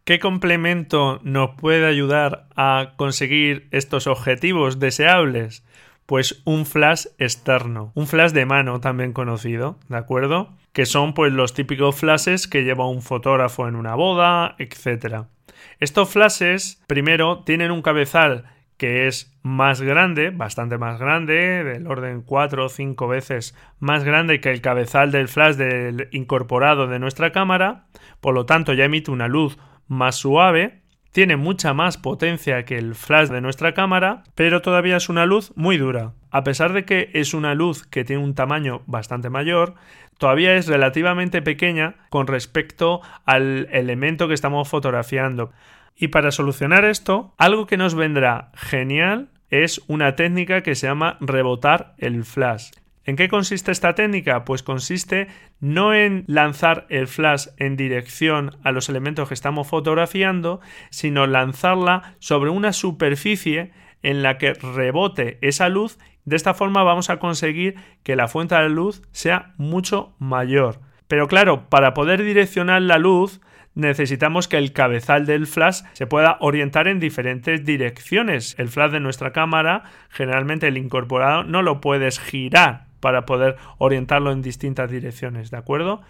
¿Qué 0.04 0.20
complemento 0.20 1.20
nos 1.24 1.52
puede 1.52 1.86
ayudar 1.86 2.48
a 2.56 2.94
conseguir 2.98 3.68
estos 3.72 4.08
objetivos 4.08 4.80
deseables? 4.80 5.64
Pues 6.08 6.42
un 6.46 6.66
flash 6.66 7.06
externo, 7.20 7.92
un 7.94 8.08
flash 8.08 8.32
de 8.32 8.46
mano 8.46 8.80
también 8.80 9.14
conocido, 9.14 9.78
¿de 9.90 9.98
acuerdo? 9.98 10.50
Que 10.74 10.86
son 10.86 11.14
pues 11.14 11.32
los 11.34 11.54
típicos 11.54 11.96
flashes 11.96 12.48
que 12.48 12.64
lleva 12.64 12.90
un 12.90 13.02
fotógrafo 13.02 13.68
en 13.68 13.76
una 13.76 13.94
boda, 13.94 14.56
etc. 14.58 15.26
Estos 15.80 16.10
flashes, 16.10 16.82
primero, 16.88 17.44
tienen 17.44 17.70
un 17.70 17.82
cabezal 17.82 18.46
que 18.78 19.08
es 19.08 19.36
más 19.42 19.82
grande, 19.82 20.30
bastante 20.30 20.78
más 20.78 21.00
grande, 21.00 21.64
del 21.64 21.88
orden 21.88 22.22
4 22.22 22.66
o 22.66 22.70
5 22.70 23.08
veces 23.08 23.56
más 23.80 24.04
grande 24.04 24.40
que 24.40 24.52
el 24.52 24.62
cabezal 24.62 25.12
del 25.12 25.28
flash 25.28 25.56
del 25.56 26.08
incorporado 26.12 26.88
de 26.88 27.00
nuestra 27.00 27.32
cámara, 27.32 27.88
por 28.22 28.34
lo 28.34 28.46
tanto 28.46 28.74
ya 28.74 28.86
emite 28.86 29.12
una 29.12 29.28
luz 29.28 29.58
más 29.88 30.16
suave, 30.16 30.82
tiene 31.12 31.36
mucha 31.36 31.74
más 31.74 31.98
potencia 31.98 32.64
que 32.66 32.78
el 32.78 32.94
flash 32.94 33.30
de 33.30 33.42
nuestra 33.42 33.74
cámara, 33.74 34.24
pero 34.36 34.62
todavía 34.62 34.98
es 34.98 35.10
una 35.10 35.26
luz 35.26 35.52
muy 35.56 35.78
dura. 35.78 36.14
A 36.30 36.44
pesar 36.44 36.74
de 36.74 36.86
que 36.86 37.10
es 37.14 37.34
una 37.34 37.56
luz 37.56 37.88
que 37.88 38.04
tiene 38.04 38.24
un 38.24 38.36
tamaño 38.36 38.84
bastante 38.86 39.32
mayor, 39.32 39.74
todavía 40.20 40.56
es 40.56 40.68
relativamente 40.68 41.42
pequeña 41.42 41.96
con 42.10 42.28
respecto 42.28 43.02
al 43.26 43.68
elemento 43.72 44.28
que 44.28 44.36
estamos 44.36 44.70
fotografiando. 44.70 45.52
Y 45.98 46.10
para 46.10 46.32
solucionar 46.32 46.86
esto, 46.86 47.34
algo 47.38 47.66
que 47.66 47.78
nos 47.78 47.96
vendrá 47.96 48.52
genial 48.54 49.30
es 49.50 49.82
una 49.88 50.16
técnica 50.16 50.62
que 50.62 50.76
se 50.76 50.88
llama 50.88 51.18
rebotar 51.20 51.96
el 51.98 52.24
flash. 52.24 52.70
¿En 53.04 53.16
qué 53.16 53.30
consiste 53.30 53.72
esta 53.72 53.96
técnica? 53.96 54.44
Pues 54.44 54.64
consiste 54.64 55.28
no 55.60 55.94
en 55.94 56.26
lanzar 56.28 56.86
el 56.90 57.08
flash 57.08 57.48
en 57.58 57.78
dirección 57.78 58.58
a 58.64 58.72
los 58.72 58.90
elementos 58.90 59.30
que 59.30 59.34
estamos 59.34 59.68
fotografiando, 59.68 60.60
sino 60.92 61.26
lanzarla 61.26 62.16
sobre 62.20 62.50
una 62.50 62.74
superficie 62.74 63.72
en 64.04 64.22
la 64.22 64.38
que 64.38 64.54
rebote 64.54 65.40
esa 65.42 65.70
luz. 65.70 65.98
De 66.26 66.36
esta 66.36 66.54
forma 66.54 66.84
vamos 66.84 67.10
a 67.10 67.18
conseguir 67.18 67.76
que 68.04 68.18
la 68.18 68.28
fuente 68.28 68.56
de 68.56 68.70
luz 68.70 69.02
sea 69.14 69.54
mucho 69.58 70.14
mayor. 70.20 70.82
Pero 71.08 71.30
claro, 71.30 71.70
para 71.70 71.94
poder 71.94 72.22
direccionar 72.22 72.82
la 72.82 72.98
luz 72.98 73.40
necesitamos 73.78 74.48
que 74.48 74.58
el 74.58 74.74
cabezal 74.74 75.28
del 75.28 75.46
flash 75.46 75.84
se 75.94 76.08
pueda 76.08 76.38
orientar 76.40 76.88
en 76.88 77.00
diferentes 77.00 77.64
direcciones. 77.64 78.56
El 78.58 78.70
flash 78.70 78.92
de 78.92 79.00
nuestra 79.00 79.32
cámara, 79.32 79.84
generalmente 80.10 80.68
el 80.68 80.78
incorporado, 80.78 81.44
no 81.44 81.62
lo 81.62 81.80
puedes 81.80 82.20
girar 82.20 82.88
para 83.00 83.28
poder 83.28 83.56
orientarlo 83.78 84.32
en 84.32 84.42
distintas 84.42 84.90
direcciones, 84.90 85.52
¿de 85.52 85.58
acuerdo? 85.58 86.02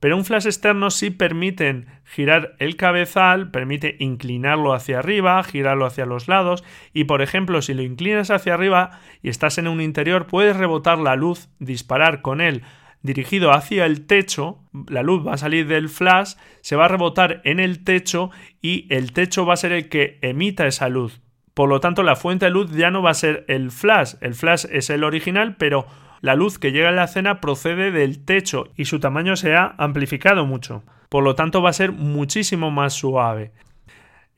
Pero 0.00 0.16
un 0.16 0.24
flash 0.24 0.46
externo 0.46 0.90
sí 0.90 1.10
permite 1.10 1.84
girar 2.04 2.56
el 2.58 2.74
cabezal, 2.74 3.52
permite 3.52 3.94
inclinarlo 4.00 4.74
hacia 4.74 4.98
arriba, 4.98 5.40
girarlo 5.44 5.86
hacia 5.86 6.06
los 6.06 6.26
lados 6.26 6.64
y 6.92 7.04
por 7.04 7.22
ejemplo 7.22 7.62
si 7.62 7.72
lo 7.72 7.82
inclinas 7.82 8.32
hacia 8.32 8.54
arriba 8.54 8.98
y 9.22 9.28
estás 9.28 9.58
en 9.58 9.68
un 9.68 9.80
interior 9.80 10.26
puedes 10.26 10.56
rebotar 10.56 10.98
la 10.98 11.14
luz, 11.14 11.48
disparar 11.60 12.20
con 12.20 12.40
él 12.40 12.64
dirigido 13.02 13.52
hacia 13.52 13.86
el 13.86 14.06
techo, 14.06 14.58
la 14.88 15.02
luz 15.02 15.26
va 15.26 15.34
a 15.34 15.38
salir 15.38 15.66
del 15.66 15.88
flash, 15.88 16.34
se 16.60 16.76
va 16.76 16.86
a 16.86 16.88
rebotar 16.88 17.40
en 17.44 17.60
el 17.60 17.84
techo 17.84 18.30
y 18.60 18.86
el 18.94 19.12
techo 19.12 19.44
va 19.44 19.54
a 19.54 19.58
ser 19.58 19.72
el 19.72 19.88
que 19.88 20.18
emita 20.22 20.66
esa 20.66 20.88
luz. 20.88 21.20
Por 21.54 21.68
lo 21.68 21.80
tanto, 21.80 22.02
la 22.02 22.16
fuente 22.16 22.46
de 22.46 22.50
luz 22.50 22.70
ya 22.72 22.90
no 22.90 23.02
va 23.02 23.10
a 23.10 23.14
ser 23.14 23.44
el 23.48 23.70
flash. 23.70 24.14
El 24.20 24.34
flash 24.34 24.64
es 24.70 24.88
el 24.88 25.04
original, 25.04 25.56
pero 25.56 25.86
la 26.20 26.34
luz 26.34 26.58
que 26.58 26.72
llega 26.72 26.88
a 26.88 26.92
la 26.92 27.04
escena 27.04 27.40
procede 27.40 27.90
del 27.90 28.24
techo 28.24 28.68
y 28.76 28.86
su 28.86 29.00
tamaño 29.00 29.36
se 29.36 29.54
ha 29.54 29.74
amplificado 29.76 30.46
mucho. 30.46 30.82
Por 31.08 31.24
lo 31.24 31.34
tanto, 31.34 31.60
va 31.60 31.70
a 31.70 31.74
ser 31.74 31.92
muchísimo 31.92 32.70
más 32.70 32.94
suave. 32.94 33.52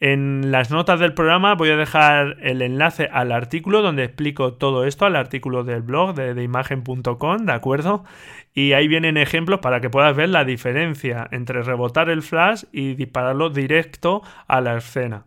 En 0.00 0.50
las 0.50 0.70
notas 0.70 0.98
del 0.98 1.14
programa 1.14 1.54
voy 1.54 1.70
a 1.70 1.76
dejar 1.76 2.36
el 2.40 2.62
enlace 2.62 3.08
al 3.12 3.30
artículo 3.32 3.80
donde 3.80 4.04
explico 4.04 4.54
todo 4.54 4.84
esto, 4.84 5.06
al 5.06 5.16
artículo 5.16 5.62
del 5.62 5.82
blog 5.82 6.14
de, 6.14 6.42
imagen.com, 6.42 7.46
¿de 7.46 7.52
acuerdo? 7.52 8.04
Y 8.52 8.72
ahí 8.72 8.88
vienen 8.88 9.16
ejemplos 9.16 9.60
para 9.60 9.80
que 9.80 9.90
puedas 9.90 10.14
ver 10.16 10.28
la 10.30 10.44
diferencia 10.44 11.28
entre 11.30 11.62
rebotar 11.62 12.10
el 12.10 12.22
flash 12.22 12.64
y 12.72 12.94
dispararlo 12.94 13.50
directo 13.50 14.22
a 14.48 14.60
la 14.60 14.76
escena. 14.76 15.26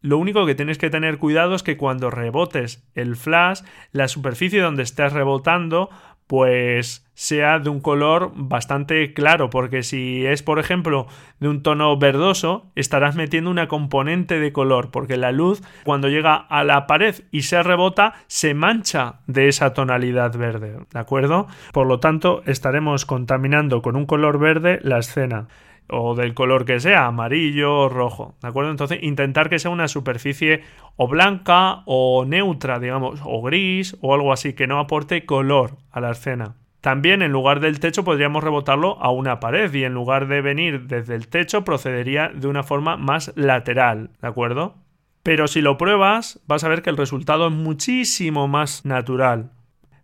Lo 0.00 0.18
único 0.18 0.46
que 0.46 0.54
tienes 0.54 0.78
que 0.78 0.90
tener 0.90 1.18
cuidado 1.18 1.54
es 1.54 1.62
que 1.62 1.76
cuando 1.76 2.10
rebotes 2.10 2.88
el 2.94 3.16
flash, 3.16 3.62
la 3.92 4.08
superficie 4.08 4.60
donde 4.60 4.82
estés 4.82 5.12
rebotando 5.12 5.90
pues 6.26 7.06
sea 7.14 7.58
de 7.60 7.70
un 7.70 7.80
color 7.80 8.32
bastante 8.34 9.14
claro, 9.14 9.48
porque 9.48 9.82
si 9.82 10.26
es, 10.26 10.42
por 10.42 10.58
ejemplo, 10.58 11.06
de 11.40 11.48
un 11.48 11.62
tono 11.62 11.96
verdoso, 11.96 12.66
estarás 12.74 13.16
metiendo 13.16 13.50
una 13.50 13.68
componente 13.68 14.38
de 14.38 14.52
color, 14.52 14.90
porque 14.90 15.16
la 15.16 15.32
luz, 15.32 15.62
cuando 15.84 16.08
llega 16.08 16.34
a 16.34 16.62
la 16.62 16.86
pared 16.86 17.14
y 17.30 17.42
se 17.42 17.62
rebota, 17.62 18.14
se 18.26 18.52
mancha 18.52 19.20
de 19.26 19.48
esa 19.48 19.72
tonalidad 19.72 20.36
verde, 20.36 20.76
¿de 20.92 20.98
acuerdo? 20.98 21.46
Por 21.72 21.86
lo 21.86 22.00
tanto, 22.00 22.42
estaremos 22.44 23.06
contaminando 23.06 23.80
con 23.80 23.96
un 23.96 24.04
color 24.04 24.38
verde 24.38 24.78
la 24.82 24.98
escena 24.98 25.48
o 25.88 26.14
del 26.14 26.34
color 26.34 26.64
que 26.64 26.80
sea, 26.80 27.06
amarillo 27.06 27.74
o 27.80 27.88
rojo, 27.88 28.34
¿de 28.42 28.48
acuerdo? 28.48 28.70
Entonces 28.70 29.02
intentar 29.02 29.48
que 29.48 29.58
sea 29.58 29.70
una 29.70 29.88
superficie 29.88 30.62
o 30.96 31.08
blanca 31.08 31.82
o 31.86 32.24
neutra, 32.26 32.78
digamos, 32.78 33.20
o 33.24 33.42
gris 33.42 33.96
o 34.00 34.14
algo 34.14 34.32
así, 34.32 34.52
que 34.54 34.66
no 34.66 34.78
aporte 34.78 35.26
color 35.26 35.76
a 35.90 36.00
la 36.00 36.10
escena. 36.10 36.56
También 36.80 37.22
en 37.22 37.32
lugar 37.32 37.60
del 37.60 37.80
techo 37.80 38.04
podríamos 38.04 38.44
rebotarlo 38.44 38.96
a 39.00 39.10
una 39.10 39.40
pared 39.40 39.74
y 39.74 39.84
en 39.84 39.92
lugar 39.92 40.28
de 40.28 40.40
venir 40.40 40.86
desde 40.86 41.16
el 41.16 41.28
techo 41.28 41.64
procedería 41.64 42.28
de 42.28 42.46
una 42.46 42.62
forma 42.62 42.96
más 42.96 43.32
lateral, 43.34 44.10
¿de 44.20 44.28
acuerdo? 44.28 44.76
Pero 45.24 45.48
si 45.48 45.60
lo 45.60 45.76
pruebas 45.78 46.40
vas 46.46 46.62
a 46.62 46.68
ver 46.68 46.82
que 46.82 46.90
el 46.90 46.96
resultado 46.96 47.48
es 47.48 47.52
muchísimo 47.52 48.46
más 48.46 48.84
natural. 48.84 49.50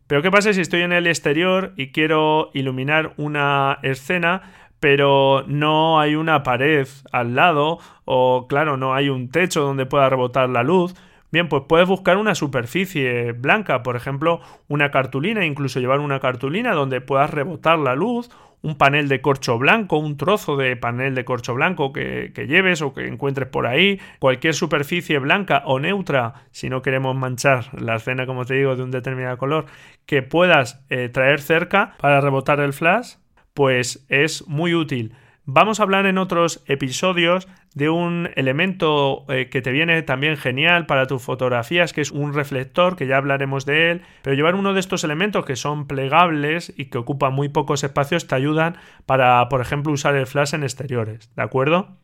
Pero 0.09 0.23
¿qué 0.23 0.31
pasa 0.33 0.53
si 0.53 0.61
estoy 0.61 0.83
en 0.83 0.93
el 0.93 1.07
exterior 1.07 1.73
y 1.77 1.93
quiero 1.93 2.51
iluminar 2.53 3.15
una 3.17 3.79
escena 3.83 4.62
pero 4.83 5.45
no 5.47 6.01
hay 6.01 6.17
una 6.17 6.43
pared 6.43 6.89
al 7.12 7.37
lado 7.37 7.79
o 8.05 8.49
claro, 8.49 8.77
no 8.77 8.95
hay 8.95 9.11
un 9.11 9.31
techo 9.31 9.62
donde 9.62 9.87
pueda 9.87 10.09
rebotar 10.09 10.49
la 10.49 10.65
luz. 10.65 10.97
Bien, 11.31 11.49
pues 11.49 11.62
puedes 11.69 11.87
buscar 11.87 12.17
una 12.17 12.35
superficie 12.35 13.31
blanca, 13.31 13.85
por 13.85 13.95
ejemplo, 13.95 14.41
una 14.67 14.91
cartulina, 14.91 15.47
incluso 15.47 15.79
llevar 15.79 16.01
una 16.01 16.19
cartulina 16.19 16.75
donde 16.75 17.01
puedas 17.01 17.31
rebotar 17.31 17.79
la 17.79 17.95
luz, 17.95 18.29
un 18.61 18.77
panel 18.77 19.07
de 19.07 19.21
corcho 19.21 19.57
blanco, 19.57 19.99
un 19.99 20.17
trozo 20.17 20.57
de 20.57 20.75
panel 20.75 21.15
de 21.15 21.25
corcho 21.25 21.55
blanco 21.55 21.93
que, 21.93 22.33
lleves 22.49 22.83
o 22.83 22.93
que 22.93 23.07
encuentres 23.07 23.49
por 23.49 23.69
ahí, 23.69 24.01
cualquier 24.19 24.55
superficie 24.55 25.21
blanca 25.21 25.62
o 25.65 25.79
neutra, 25.79 26.47
si 26.51 26.69
no 26.69 26.83
queremos 26.83 27.15
manchar 27.15 27.67
la 27.81 27.95
escena, 27.95 28.27
como 28.27 28.45
te 28.45 28.55
digo, 28.55 28.75
de 28.75 28.83
un 28.83 28.91
determinado 28.91 29.39
color, 29.39 29.67
que 30.07 30.23
puedas 30.23 30.85
eh, 30.91 31.09
traer 31.09 31.41
cerca 31.41 31.95
para 32.01 32.21
rebotar 32.21 32.59
el 32.59 32.73
flash 32.73 33.22
pues 33.55 34.05
es 34.09 34.47
muy 34.49 34.75
útil. 34.75 35.15
Vamos 35.45 35.81
a 35.81 35.83
hablar 35.83 36.07
en 36.07 36.19
otros 36.19 36.63
episodios 36.67 37.49
de 37.75 37.89
un 37.91 38.31
elemento 38.37 39.25
eh, 39.29 39.49
que 39.51 39.61
te 39.61 39.73
viene 39.73 40.01
también 40.03 40.37
genial 40.37 40.87
para 40.87 41.07
tus 41.07 41.21
fotografías, 41.21 41.93
que 41.93 42.01
es 42.01 42.13
un 42.13 42.33
reflector, 42.33 42.95
que 42.95 43.09
ya 43.09 43.17
hablaremos 43.17 43.67
de 43.67 43.91
él, 43.91 44.03
pero 44.23 44.37
llevar 44.37 44.55
uno 44.55 44.73
de 44.73 44.79
estos 44.79 45.03
elementos 45.03 45.45
que 45.45 45.57
son 45.57 45.89
plegables 45.89 46.73
y 46.77 46.87
que 46.87 46.99
ocupan 46.99 47.35
muy 47.35 47.49
pocos 47.49 47.83
espacios 47.83 48.29
te 48.29 48.37
ayudan 48.37 48.77
para, 49.05 49.49
por 49.49 49.61
ejemplo, 49.61 49.93
usar 49.93 50.15
el 50.15 50.29
flash 50.29 50.55
en 50.55 50.63
exteriores, 50.63 51.35
¿de 51.35 51.43
acuerdo? 51.43 51.97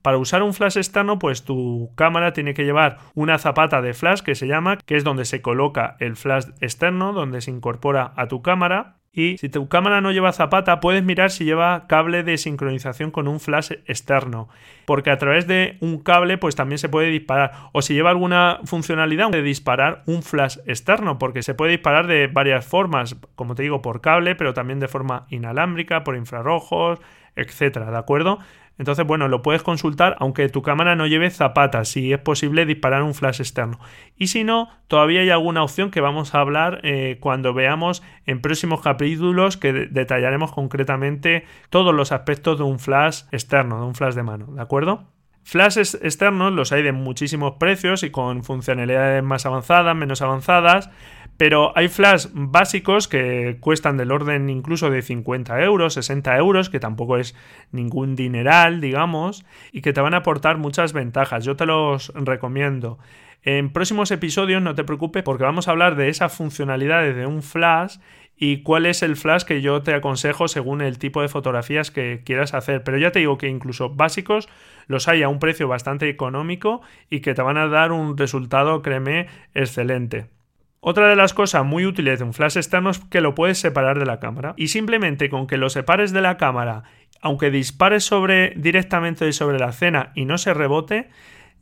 Para 0.00 0.16
usar 0.16 0.42
un 0.42 0.54
flash 0.54 0.78
externo, 0.78 1.18
pues 1.18 1.44
tu 1.44 1.90
cámara 1.94 2.32
tiene 2.32 2.54
que 2.54 2.64
llevar 2.64 2.98
una 3.14 3.36
zapata 3.36 3.82
de 3.82 3.92
flash 3.92 4.20
que 4.20 4.34
se 4.34 4.46
llama, 4.46 4.78
que 4.78 4.96
es 4.96 5.04
donde 5.04 5.26
se 5.26 5.42
coloca 5.42 5.96
el 6.00 6.16
flash 6.16 6.44
externo, 6.60 7.12
donde 7.12 7.42
se 7.42 7.50
incorpora 7.50 8.14
a 8.16 8.28
tu 8.28 8.40
cámara. 8.40 8.97
Si 9.38 9.48
tu 9.48 9.68
cámara 9.68 10.00
no 10.00 10.12
lleva 10.12 10.32
zapata, 10.32 10.80
puedes 10.80 11.02
mirar 11.02 11.30
si 11.30 11.44
lleva 11.44 11.86
cable 11.88 12.22
de 12.22 12.38
sincronización 12.38 13.10
con 13.10 13.26
un 13.26 13.40
flash 13.40 13.72
externo. 13.86 14.48
Porque 14.84 15.10
a 15.10 15.18
través 15.18 15.46
de 15.46 15.76
un 15.80 15.98
cable, 15.98 16.38
pues 16.38 16.54
también 16.54 16.78
se 16.78 16.88
puede 16.88 17.08
disparar. 17.08 17.52
O 17.72 17.82
si 17.82 17.94
lleva 17.94 18.10
alguna 18.10 18.60
funcionalidad 18.64 19.30
de 19.30 19.42
disparar 19.42 20.02
un 20.06 20.22
flash 20.22 20.58
externo, 20.66 21.18
porque 21.18 21.42
se 21.42 21.54
puede 21.54 21.72
disparar 21.72 22.06
de 22.06 22.28
varias 22.28 22.64
formas, 22.64 23.16
como 23.34 23.54
te 23.54 23.64
digo, 23.64 23.82
por 23.82 24.00
cable, 24.00 24.36
pero 24.36 24.54
también 24.54 24.78
de 24.78 24.88
forma 24.88 25.26
inalámbrica, 25.30 26.04
por 26.04 26.16
infrarrojos, 26.16 27.00
etcétera, 27.34 27.90
¿de 27.90 27.98
acuerdo? 27.98 28.38
Entonces, 28.78 29.04
bueno, 29.06 29.28
lo 29.28 29.42
puedes 29.42 29.62
consultar 29.62 30.16
aunque 30.20 30.48
tu 30.48 30.62
cámara 30.62 30.96
no 30.96 31.06
lleve 31.06 31.30
zapatas, 31.30 31.88
si 31.88 32.12
es 32.12 32.18
posible 32.20 32.64
disparar 32.64 33.02
un 33.02 33.14
flash 33.14 33.40
externo. 33.40 33.78
Y 34.16 34.28
si 34.28 34.44
no, 34.44 34.68
todavía 34.86 35.20
hay 35.20 35.30
alguna 35.30 35.62
opción 35.62 35.90
que 35.90 36.00
vamos 36.00 36.34
a 36.34 36.40
hablar 36.40 36.80
eh, 36.84 37.18
cuando 37.20 37.52
veamos 37.52 38.02
en 38.24 38.40
próximos 38.40 38.80
capítulos 38.80 39.56
que 39.56 39.72
detallaremos 39.72 40.52
concretamente 40.52 41.44
todos 41.70 41.94
los 41.94 42.12
aspectos 42.12 42.58
de 42.58 42.64
un 42.64 42.78
flash 42.78 43.22
externo, 43.32 43.80
de 43.80 43.86
un 43.86 43.94
flash 43.94 44.14
de 44.14 44.22
mano, 44.22 44.46
¿de 44.46 44.62
acuerdo? 44.62 45.08
Flashes 45.48 45.98
externos 46.02 46.52
los 46.52 46.72
hay 46.72 46.82
de 46.82 46.92
muchísimos 46.92 47.54
precios 47.58 48.02
y 48.02 48.10
con 48.10 48.44
funcionalidades 48.44 49.22
más 49.22 49.46
avanzadas, 49.46 49.96
menos 49.96 50.20
avanzadas, 50.20 50.90
pero 51.38 51.72
hay 51.76 51.86
flash 51.88 52.26
básicos 52.32 53.06
que 53.06 53.58
cuestan 53.60 53.96
del 53.96 54.10
orden 54.10 54.50
incluso 54.50 54.90
de 54.90 55.02
50 55.02 55.62
euros, 55.62 55.94
60 55.94 56.36
euros, 56.36 56.68
que 56.68 56.80
tampoco 56.80 57.16
es 57.16 57.36
ningún 57.70 58.16
dineral, 58.16 58.80
digamos, 58.80 59.46
y 59.72 59.80
que 59.80 59.92
te 59.92 60.00
van 60.00 60.14
a 60.14 60.18
aportar 60.18 60.58
muchas 60.58 60.92
ventajas. 60.92 61.44
Yo 61.44 61.54
te 61.54 61.64
los 61.64 62.12
recomiendo. 62.16 62.98
En 63.44 63.72
próximos 63.72 64.10
episodios 64.10 64.60
no 64.60 64.74
te 64.74 64.82
preocupes 64.82 65.22
porque 65.22 65.44
vamos 65.44 65.68
a 65.68 65.70
hablar 65.70 65.94
de 65.94 66.08
esas 66.08 66.36
funcionalidades 66.36 67.14
de 67.14 67.24
un 67.24 67.44
flash 67.44 67.98
y 68.36 68.62
cuál 68.64 68.84
es 68.84 69.04
el 69.04 69.14
flash 69.14 69.44
que 69.44 69.62
yo 69.62 69.82
te 69.82 69.94
aconsejo 69.94 70.48
según 70.48 70.80
el 70.80 70.98
tipo 70.98 71.22
de 71.22 71.28
fotografías 71.28 71.92
que 71.92 72.22
quieras 72.24 72.52
hacer. 72.52 72.82
Pero 72.82 72.98
ya 72.98 73.12
te 73.12 73.20
digo 73.20 73.38
que 73.38 73.48
incluso 73.48 73.90
básicos 73.90 74.48
los 74.88 75.06
hay 75.06 75.22
a 75.22 75.28
un 75.28 75.38
precio 75.38 75.68
bastante 75.68 76.08
económico 76.08 76.80
y 77.10 77.20
que 77.20 77.34
te 77.34 77.42
van 77.42 77.58
a 77.58 77.68
dar 77.68 77.92
un 77.92 78.18
resultado, 78.18 78.82
créeme, 78.82 79.28
excelente. 79.54 80.37
Otra 80.80 81.08
de 81.08 81.16
las 81.16 81.34
cosas 81.34 81.64
muy 81.64 81.86
útiles 81.86 82.18
de 82.18 82.24
un 82.24 82.34
flash 82.34 82.56
externo 82.56 82.90
es 82.90 83.00
que 83.00 83.20
lo 83.20 83.34
puedes 83.34 83.58
separar 83.58 83.98
de 83.98 84.06
la 84.06 84.20
cámara. 84.20 84.54
Y 84.56 84.68
simplemente 84.68 85.28
con 85.28 85.46
que 85.46 85.56
lo 85.56 85.70
separes 85.70 86.12
de 86.12 86.20
la 86.20 86.36
cámara, 86.36 86.84
aunque 87.20 87.50
dispares 87.50 88.04
sobre 88.04 88.52
directamente 88.56 89.32
sobre 89.32 89.58
la 89.58 89.70
escena 89.70 90.12
y 90.14 90.24
no 90.24 90.38
se 90.38 90.54
rebote, 90.54 91.10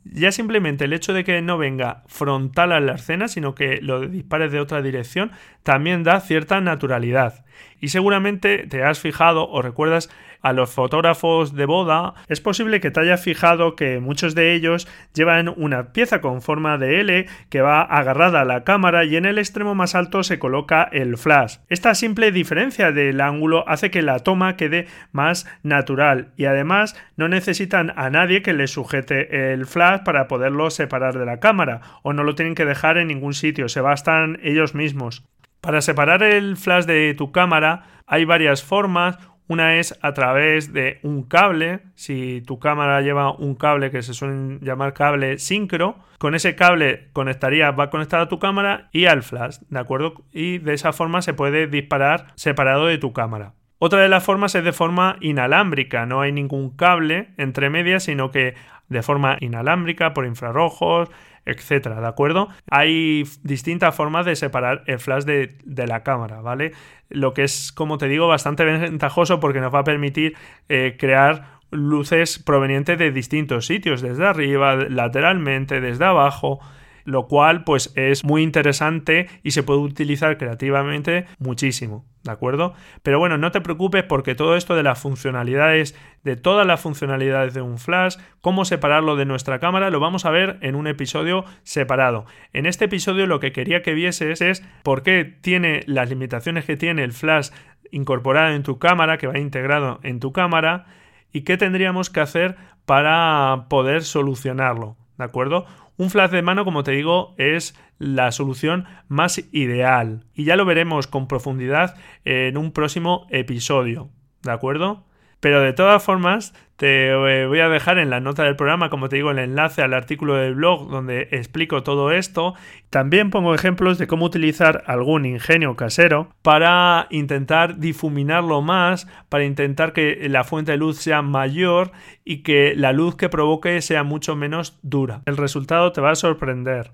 ya 0.03 0.31
simplemente 0.31 0.85
el 0.85 0.93
hecho 0.93 1.13
de 1.13 1.23
que 1.23 1.41
no 1.41 1.57
venga 1.57 2.03
frontal 2.07 2.71
a 2.71 2.79
la 2.79 2.93
escena, 2.93 3.27
sino 3.27 3.55
que 3.55 3.79
lo 3.81 4.07
dispares 4.07 4.51
de 4.51 4.59
otra 4.59 4.81
dirección, 4.81 5.31
también 5.63 6.03
da 6.03 6.19
cierta 6.19 6.61
naturalidad. 6.61 7.45
Y 7.81 7.89
seguramente 7.89 8.67
te 8.67 8.83
has 8.83 8.99
fijado 8.99 9.49
o 9.49 9.61
recuerdas 9.61 10.09
a 10.47 10.53
los 10.53 10.69
fotógrafos 10.69 11.55
de 11.55 11.65
boda, 11.65 12.13
es 12.29 12.39
posible 12.39 12.79
que 12.79 12.89
te 12.89 13.01
hayas 13.01 13.21
fijado 13.21 13.75
que 13.75 13.99
muchos 13.99 14.33
de 14.33 14.53
ellos 14.53 14.87
llevan 15.13 15.53
una 15.57 15.91
pieza 15.91 16.21
con 16.21 16.41
forma 16.41 16.77
de 16.77 17.01
L 17.01 17.25
que 17.49 17.61
va 17.61 17.81
agarrada 17.81 18.39
a 18.39 18.45
la 18.45 18.63
cámara 18.63 19.03
y 19.03 19.17
en 19.17 19.25
el 19.25 19.39
extremo 19.39 19.75
más 19.75 19.93
alto 19.93 20.23
se 20.23 20.39
coloca 20.39 20.83
el 20.83 21.17
flash. 21.17 21.57
Esta 21.67 21.95
simple 21.95 22.31
diferencia 22.31 22.93
del 22.93 23.19
ángulo 23.19 23.67
hace 23.67 23.91
que 23.91 24.01
la 24.01 24.19
toma 24.19 24.55
quede 24.55 24.87
más 25.11 25.45
natural 25.63 26.29
y 26.37 26.45
además 26.45 26.95
no 27.17 27.27
necesitan 27.27 27.91
a 27.97 28.09
nadie 28.09 28.41
que 28.41 28.53
les 28.53 28.71
sujete 28.71 29.51
el 29.51 29.65
flash 29.65 30.03
para 30.05 30.29
poderlo 30.29 30.69
separar 30.69 31.17
de 31.17 31.25
la 31.25 31.41
cámara 31.41 31.81
o 32.03 32.13
no 32.13 32.23
lo 32.23 32.35
tienen 32.35 32.55
que 32.55 32.63
dejar 32.63 32.97
en 32.97 33.09
ningún 33.09 33.33
sitio, 33.33 33.67
se 33.67 33.81
bastan 33.81 34.39
ellos 34.43 34.75
mismos. 34.75 35.25
Para 35.59 35.81
separar 35.81 36.23
el 36.23 36.55
flash 36.55 36.85
de 36.85 37.13
tu 37.17 37.33
cámara 37.33 37.83
hay 38.07 38.23
varias 38.25 38.63
formas. 38.63 39.17
Una 39.47 39.77
es 39.77 39.97
a 40.01 40.13
través 40.13 40.73
de 40.73 40.99
un 41.03 41.23
cable, 41.23 41.79
si 41.95 42.43
tu 42.45 42.59
cámara 42.59 43.01
lleva 43.01 43.31
un 43.31 43.55
cable 43.55 43.91
que 43.91 44.01
se 44.01 44.13
suele 44.13 44.59
llamar 44.61 44.93
cable 44.93 45.37
sincro, 45.39 45.97
con 46.17 46.35
ese 46.35 46.55
cable 46.55 47.09
conectaría, 47.13 47.71
va 47.71 47.89
conectado 47.89 48.23
a 48.23 48.29
tu 48.29 48.39
cámara 48.39 48.89
y 48.91 49.05
al 49.05 49.23
flash, 49.23 49.59
¿de 49.69 49.79
acuerdo? 49.79 50.15
Y 50.33 50.57
de 50.57 50.73
esa 50.73 50.91
forma 50.91 51.21
se 51.21 51.33
puede 51.33 51.67
disparar 51.67 52.27
separado 52.35 52.87
de 52.87 52.97
tu 52.97 53.13
cámara. 53.13 53.53
Otra 53.79 54.01
de 54.01 54.09
las 54.09 54.23
formas 54.23 54.55
es 54.55 54.63
de 54.63 54.73
forma 54.73 55.17
inalámbrica, 55.21 56.05
no 56.05 56.21
hay 56.21 56.31
ningún 56.31 56.75
cable 56.75 57.29
entre 57.37 57.69
medias, 57.69 58.03
sino 58.03 58.31
que 58.31 58.55
de 58.89 59.03
forma 59.03 59.37
inalámbrica, 59.39 60.13
por 60.13 60.25
infrarrojos, 60.25 61.09
etcétera, 61.47 61.99
¿de 62.01 62.07
acuerdo? 62.07 62.49
Hay 62.69 63.23
distintas 63.41 63.95
formas 63.95 64.25
de 64.25 64.35
separar 64.35 64.83
el 64.85 64.99
flash 64.99 65.23
de, 65.23 65.87
la 65.87 66.03
cámara, 66.03 66.41
¿vale? 66.41 66.73
Lo 67.09 67.33
que 67.33 67.43
es, 67.43 67.71
como 67.71 67.97
te 67.97 68.07
digo, 68.07 68.27
bastante 68.27 68.65
ventajoso 68.65 69.39
porque 69.39 69.61
nos 69.61 69.73
va 69.73 69.79
a 69.79 69.83
permitir 69.83 70.35
eh, 70.67 70.97
crear 70.99 71.57
luces 71.71 72.39
provenientes 72.39 72.99
de 72.99 73.11
distintos 73.11 73.65
sitios, 73.65 74.01
desde 74.01 74.25
arriba, 74.25 74.75
lateralmente, 74.75 75.81
desde 75.81 76.05
abajo, 76.05 76.59
lo 77.07 77.27
cual 77.27 77.63
pues 77.63 77.93
es 77.95 78.25
muy 78.25 78.43
interesante 78.43 79.29
y 79.41 79.51
se 79.51 79.63
puede 79.63 79.79
utilizar 79.79 80.37
creativamente 80.37 81.25
muchísimo, 81.39 82.05
¿de 82.25 82.33
acuerdo? 82.33 82.73
Pero 83.01 83.17
bueno, 83.17 83.37
no 83.37 83.49
te 83.51 83.61
preocupes 83.61 84.03
porque 84.03 84.35
todo 84.35 84.57
esto 84.57 84.75
de 84.75 84.83
las 84.83 84.99
funcionalidades, 84.99 85.95
de 86.25 86.35
todas 86.35 86.67
las 86.67 86.81
funcionalidades 86.81 87.53
de 87.53 87.61
un 87.61 87.77
flash, 87.77 88.17
cómo 88.41 88.65
separarlo 88.65 89.15
de 89.15 89.23
nuestra 89.23 89.59
cámara, 89.59 89.89
lo 89.89 90.01
vamos 90.01 90.25
a 90.25 90.31
ver 90.31 90.57
en 90.59 90.75
un 90.75 90.85
episodio 90.85 91.45
separado. 91.63 92.25
En 92.51 92.65
este 92.65 92.85
episodio 92.85 93.25
lo 93.25 93.39
que 93.39 93.53
quería 93.53 93.81
que 93.81 93.93
vieses 93.93 94.41
es 94.41 94.61
por 94.83 95.01
qué 95.01 95.23
tiene 95.23 95.83
las 95.85 96.09
limitaciones 96.09 96.65
que 96.65 96.75
tiene 96.75 97.05
el 97.05 97.13
flash 97.13 97.51
incorporado 97.89 98.53
en 98.53 98.63
tu 98.63 98.79
cámara, 98.79 99.17
que 99.17 99.27
va 99.27 99.39
integrado 99.39 100.01
en 100.03 100.19
tu 100.19 100.33
cámara, 100.33 100.87
y 101.31 101.43
qué 101.43 101.55
tendríamos 101.55 102.09
que 102.09 102.19
hacer 102.19 102.57
para 102.85 103.67
poder 103.69 104.03
solucionarlo, 104.03 104.97
¿de 105.17 105.23
acuerdo? 105.23 105.65
Un 105.97 106.11
flash 106.11 106.29
de 106.29 106.43
mano, 106.43 106.63
como 106.63 106.83
te 106.83 106.91
digo, 106.91 107.33
es 107.37 107.75
la 107.97 108.31
solución 108.31 108.85
más 109.07 109.43
ideal 109.51 110.25
y 110.35 110.43
ya 110.43 110.55
lo 110.55 110.63
veremos 110.63 111.07
con 111.07 111.27
profundidad 111.27 111.95
en 112.23 112.55
un 112.57 112.71
próximo 112.71 113.25
episodio. 113.31 114.09
¿De 114.43 114.51
acuerdo? 114.51 115.05
Pero 115.39 115.61
de 115.61 115.73
todas 115.73 116.03
formas, 116.03 116.53
te 116.77 117.09
eh, 117.09 117.47
voy 117.47 117.59
a 117.59 117.69
dejar 117.69 117.97
en 117.97 118.11
la 118.11 118.19
nota 118.19 118.43
del 118.43 118.55
programa, 118.55 118.89
como 118.89 119.09
te 119.09 119.15
digo, 119.15 119.31
el 119.31 119.39
enlace 119.39 119.81
al 119.81 119.95
artículo 119.95 120.35
del 120.35 120.53
blog 120.53 120.89
donde 120.89 121.27
explico 121.31 121.81
todo 121.81 122.11
esto. 122.11 122.53
También 122.91 123.31
pongo 123.31 123.55
ejemplos 123.55 123.97
de 123.97 124.05
cómo 124.05 124.25
utilizar 124.25 124.83
algún 124.85 125.25
ingenio 125.25 125.75
casero 125.75 126.29
para 126.43 127.07
intentar 127.09 127.79
difuminarlo 127.79 128.61
más, 128.61 129.07
para 129.27 129.43
intentar 129.43 129.91
que 129.91 130.27
la 130.29 130.43
fuente 130.43 130.71
de 130.71 130.77
luz 130.77 130.97
sea 130.97 131.23
mayor 131.23 131.91
y 132.23 132.43
que 132.43 132.75
la 132.75 132.93
luz 132.93 133.15
que 133.15 133.29
provoque 133.29 133.81
sea 133.81 134.03
mucho 134.03 134.35
menos 134.35 134.79
dura. 134.83 135.21
El 135.25 135.37
resultado 135.37 135.91
te 135.91 136.01
va 136.01 136.11
a 136.11 136.15
sorprender. 136.15 136.91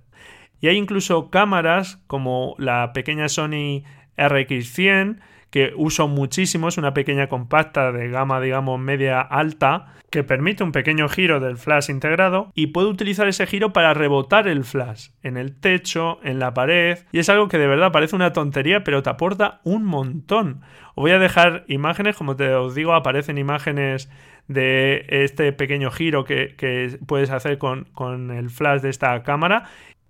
Y 0.61 0.69
hay 0.69 0.77
incluso 0.77 1.29
cámaras 1.29 2.01
como 2.07 2.55
la 2.57 2.93
pequeña 2.93 3.27
Sony 3.27 3.83
RX100 4.15 5.19
que 5.53 5.71
uso 5.75 6.07
muchísimo, 6.07 6.67
es 6.67 6.79
una 6.79 6.95
pequeña 6.95 7.27
compacta 7.27 7.91
de 7.91 8.09
gama 8.09 8.41
digamos 8.41 8.79
media 8.79 9.21
alta 9.21 9.93
que 10.09 10.23
permite 10.23 10.63
un 10.63 10.71
pequeño 10.71 11.07
giro 11.07 11.39
del 11.39 11.57
flash 11.57 11.91
integrado 11.91 12.51
y 12.55 12.67
puedo 12.67 12.89
utilizar 12.89 13.27
ese 13.27 13.45
giro 13.45 13.71
para 13.71 13.93
rebotar 13.93 14.47
el 14.47 14.63
flash 14.63 15.09
en 15.21 15.37
el 15.37 15.55
techo, 15.55 16.17
en 16.23 16.39
la 16.39 16.55
pared 16.55 16.97
y 17.11 17.19
es 17.19 17.29
algo 17.29 17.49
que 17.49 17.59
de 17.59 17.67
verdad 17.67 17.91
parece 17.91 18.15
una 18.15 18.33
tontería 18.33 18.83
pero 18.83 19.03
te 19.03 19.11
aporta 19.11 19.61
un 19.63 19.85
montón. 19.85 20.61
Os 20.95 21.03
voy 21.03 21.11
a 21.11 21.19
dejar 21.19 21.65
imágenes, 21.67 22.15
como 22.15 22.35
te 22.35 22.51
os 22.55 22.73
digo, 22.73 22.95
aparecen 22.95 23.37
imágenes 23.37 24.09
de 24.47 25.05
este 25.07 25.53
pequeño 25.53 25.91
giro 25.91 26.25
que, 26.25 26.97
puedes 27.05 27.29
hacer 27.29 27.59
con, 27.59 27.85
con 27.93 28.31
el 28.31 28.49
flash 28.49 28.81
de 28.81 28.89
esta 28.89 29.21
cámara 29.21 29.65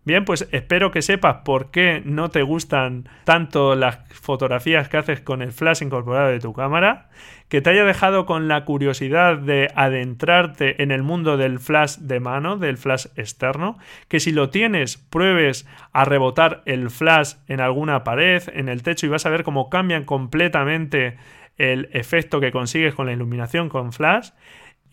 Bien, 0.05 0.25
pues 0.25 0.49
espero 0.51 0.91
que 0.91 1.01
sepas 1.01 1.37
por 1.45 1.71
qué 1.71 2.01
no 2.03 2.29
te 2.29 2.41
gustan 2.41 3.07
tanto 3.23 3.75
las 3.75 3.99
fotografías 4.09 4.89
que 4.89 4.97
haces 4.97 5.21
con 5.21 5.41
el 5.41 5.53
flash 5.53 5.81
incorporado 5.81 6.27
de 6.27 6.41
tu 6.41 6.51
cámara, 6.51 7.09
que 7.47 7.61
te 7.61 7.69
haya 7.69 7.85
dejado 7.85 8.25
con 8.25 8.49
la 8.49 8.65
curiosidad 8.65 9.37
de 9.37 9.69
adentrarte 9.75 10.83
en 10.83 10.91
el 10.91 11.03
mundo 11.03 11.37
del 11.37 11.59
flash 11.59 11.99
de 11.99 12.19
mano, 12.19 12.57
del 12.57 12.77
flash 12.77 13.05
externo, 13.15 13.77
que 14.09 14.19
si 14.19 14.33
lo 14.33 14.49
tienes 14.49 14.97
pruebes 14.97 15.65
a 15.93 16.03
rebotar 16.03 16.63
el 16.65 16.89
flash 16.89 17.35
en 17.47 17.61
alguna 17.61 18.03
pared, 18.03 18.43
en 18.53 18.67
el 18.67 18.83
techo 18.83 19.05
y 19.05 19.09
vas 19.09 19.25
a 19.25 19.29
ver 19.29 19.45
cómo 19.45 19.69
cambian 19.69 20.03
completamente 20.03 21.15
el 21.57 21.89
efecto 21.93 22.41
que 22.41 22.51
consigues 22.51 22.93
con 22.93 23.05
la 23.05 23.13
iluminación 23.13 23.69
con 23.69 23.93
flash 23.93 24.31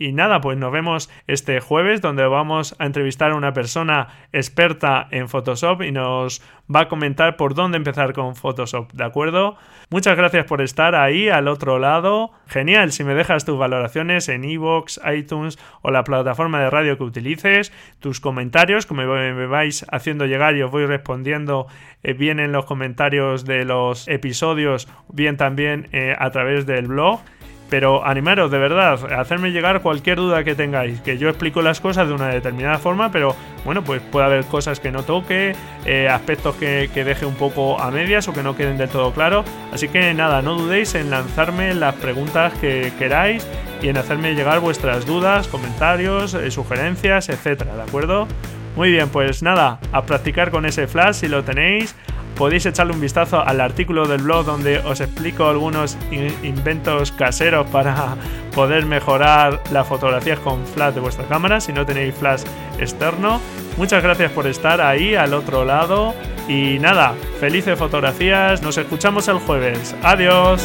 y 0.00 0.12
nada, 0.12 0.40
pues 0.40 0.56
nos 0.56 0.72
vemos 0.72 1.10
este 1.26 1.60
jueves 1.60 2.00
donde 2.00 2.26
vamos 2.26 2.74
a 2.78 2.86
entrevistar 2.86 3.32
a 3.32 3.34
una 3.34 3.52
persona 3.52 4.08
experta 4.32 5.06
en 5.10 5.28
Photoshop 5.28 5.82
y 5.82 5.92
nos 5.92 6.40
va 6.74 6.80
a 6.80 6.88
comentar 6.88 7.36
por 7.36 7.54
dónde 7.54 7.76
empezar 7.76 8.14
con 8.14 8.34
Photoshop, 8.34 8.90
¿de 8.92 9.04
acuerdo? 9.04 9.58
Muchas 9.90 10.16
gracias 10.16 10.46
por 10.46 10.62
estar 10.62 10.94
ahí 10.94 11.28
al 11.28 11.48
otro 11.48 11.78
lado. 11.78 12.30
Genial, 12.46 12.92
si 12.92 13.04
me 13.04 13.12
dejas 13.12 13.44
tus 13.44 13.58
valoraciones 13.58 14.30
en 14.30 14.44
iVoox, 14.44 15.00
iTunes 15.14 15.58
o 15.82 15.90
la 15.90 16.02
plataforma 16.02 16.62
de 16.62 16.70
radio 16.70 16.96
que 16.96 17.04
utilices, 17.04 17.70
tus 17.98 18.20
comentarios, 18.20 18.86
como 18.86 19.02
me 19.02 19.46
vais 19.46 19.84
haciendo 19.90 20.24
llegar 20.24 20.56
y 20.56 20.62
os 20.62 20.70
voy 20.70 20.86
respondiendo 20.86 21.66
eh, 22.02 22.14
bien 22.14 22.40
en 22.40 22.52
los 22.52 22.64
comentarios 22.64 23.44
de 23.44 23.66
los 23.66 24.08
episodios, 24.08 24.88
bien 25.12 25.36
también 25.36 25.88
eh, 25.92 26.16
a 26.18 26.30
través 26.30 26.64
del 26.64 26.86
blog. 26.86 27.20
Pero 27.70 28.04
animaros, 28.04 28.50
de 28.50 28.58
verdad, 28.58 28.98
hacerme 29.12 29.52
llegar 29.52 29.80
cualquier 29.80 30.16
duda 30.16 30.42
que 30.42 30.56
tengáis, 30.56 31.00
que 31.00 31.16
yo 31.18 31.28
explico 31.28 31.62
las 31.62 31.80
cosas 31.80 32.08
de 32.08 32.14
una 32.14 32.28
determinada 32.28 32.78
forma, 32.78 33.12
pero 33.12 33.36
bueno, 33.64 33.82
pues 33.82 34.02
puede 34.02 34.26
haber 34.26 34.44
cosas 34.44 34.80
que 34.80 34.90
no 34.90 35.04
toque, 35.04 35.54
eh, 35.86 36.08
aspectos 36.08 36.56
que, 36.56 36.90
que, 36.92 37.04
deje 37.04 37.26
un 37.26 37.36
poco 37.36 37.80
a 37.80 37.90
medias 37.92 38.26
o 38.26 38.32
que 38.32 38.42
no 38.42 38.56
queden 38.56 38.76
del 38.76 38.88
todo 38.88 39.12
claros. 39.12 39.46
Así 39.72 39.88
que 39.88 40.12
nada, 40.14 40.42
no 40.42 40.56
dudéis 40.56 40.94
en 40.96 41.10
lanzarme 41.10 41.72
las 41.74 41.94
preguntas 41.94 42.52
que 42.54 42.92
queráis 42.98 43.46
y 43.80 43.88
en 43.88 43.96
hacerme 43.96 44.34
llegar 44.34 44.60
vuestras 44.60 45.06
dudas, 45.06 45.48
comentarios, 45.48 46.34
eh, 46.34 46.50
sugerencias, 46.50 47.28
etcétera, 47.28 47.76
¿de 47.76 47.82
acuerdo? 47.82 48.26
Muy 48.76 48.90
bien, 48.90 49.08
pues 49.08 49.42
nada, 49.42 49.80
a 49.92 50.02
practicar 50.02 50.50
con 50.50 50.64
ese 50.64 50.86
flash 50.86 51.16
si 51.16 51.28
lo 51.28 51.42
tenéis 51.44 51.94
podéis 52.40 52.64
echarle 52.64 52.94
un 52.94 53.00
vistazo 53.02 53.46
al 53.46 53.60
artículo 53.60 54.08
del 54.08 54.22
blog 54.22 54.46
donde 54.46 54.78
os 54.78 55.02
explico 55.02 55.46
algunos 55.46 55.98
inventos 56.42 57.12
caseros 57.12 57.66
para 57.66 58.16
poder 58.54 58.86
mejorar 58.86 59.60
las 59.70 59.86
fotografías 59.86 60.38
con 60.38 60.66
flash 60.66 60.94
de 60.94 61.00
vuestra 61.00 61.26
cámara 61.26 61.60
si 61.60 61.74
no 61.74 61.84
tenéis 61.84 62.14
flash 62.14 62.40
externo. 62.78 63.42
Muchas 63.76 64.02
gracias 64.02 64.32
por 64.32 64.46
estar 64.46 64.80
ahí 64.80 65.14
al 65.14 65.34
otro 65.34 65.66
lado 65.66 66.14
y 66.48 66.78
nada, 66.78 67.12
felices 67.40 67.78
fotografías, 67.78 68.62
nos 68.62 68.78
escuchamos 68.78 69.28
el 69.28 69.36
jueves. 69.36 69.94
Adiós. 70.02 70.62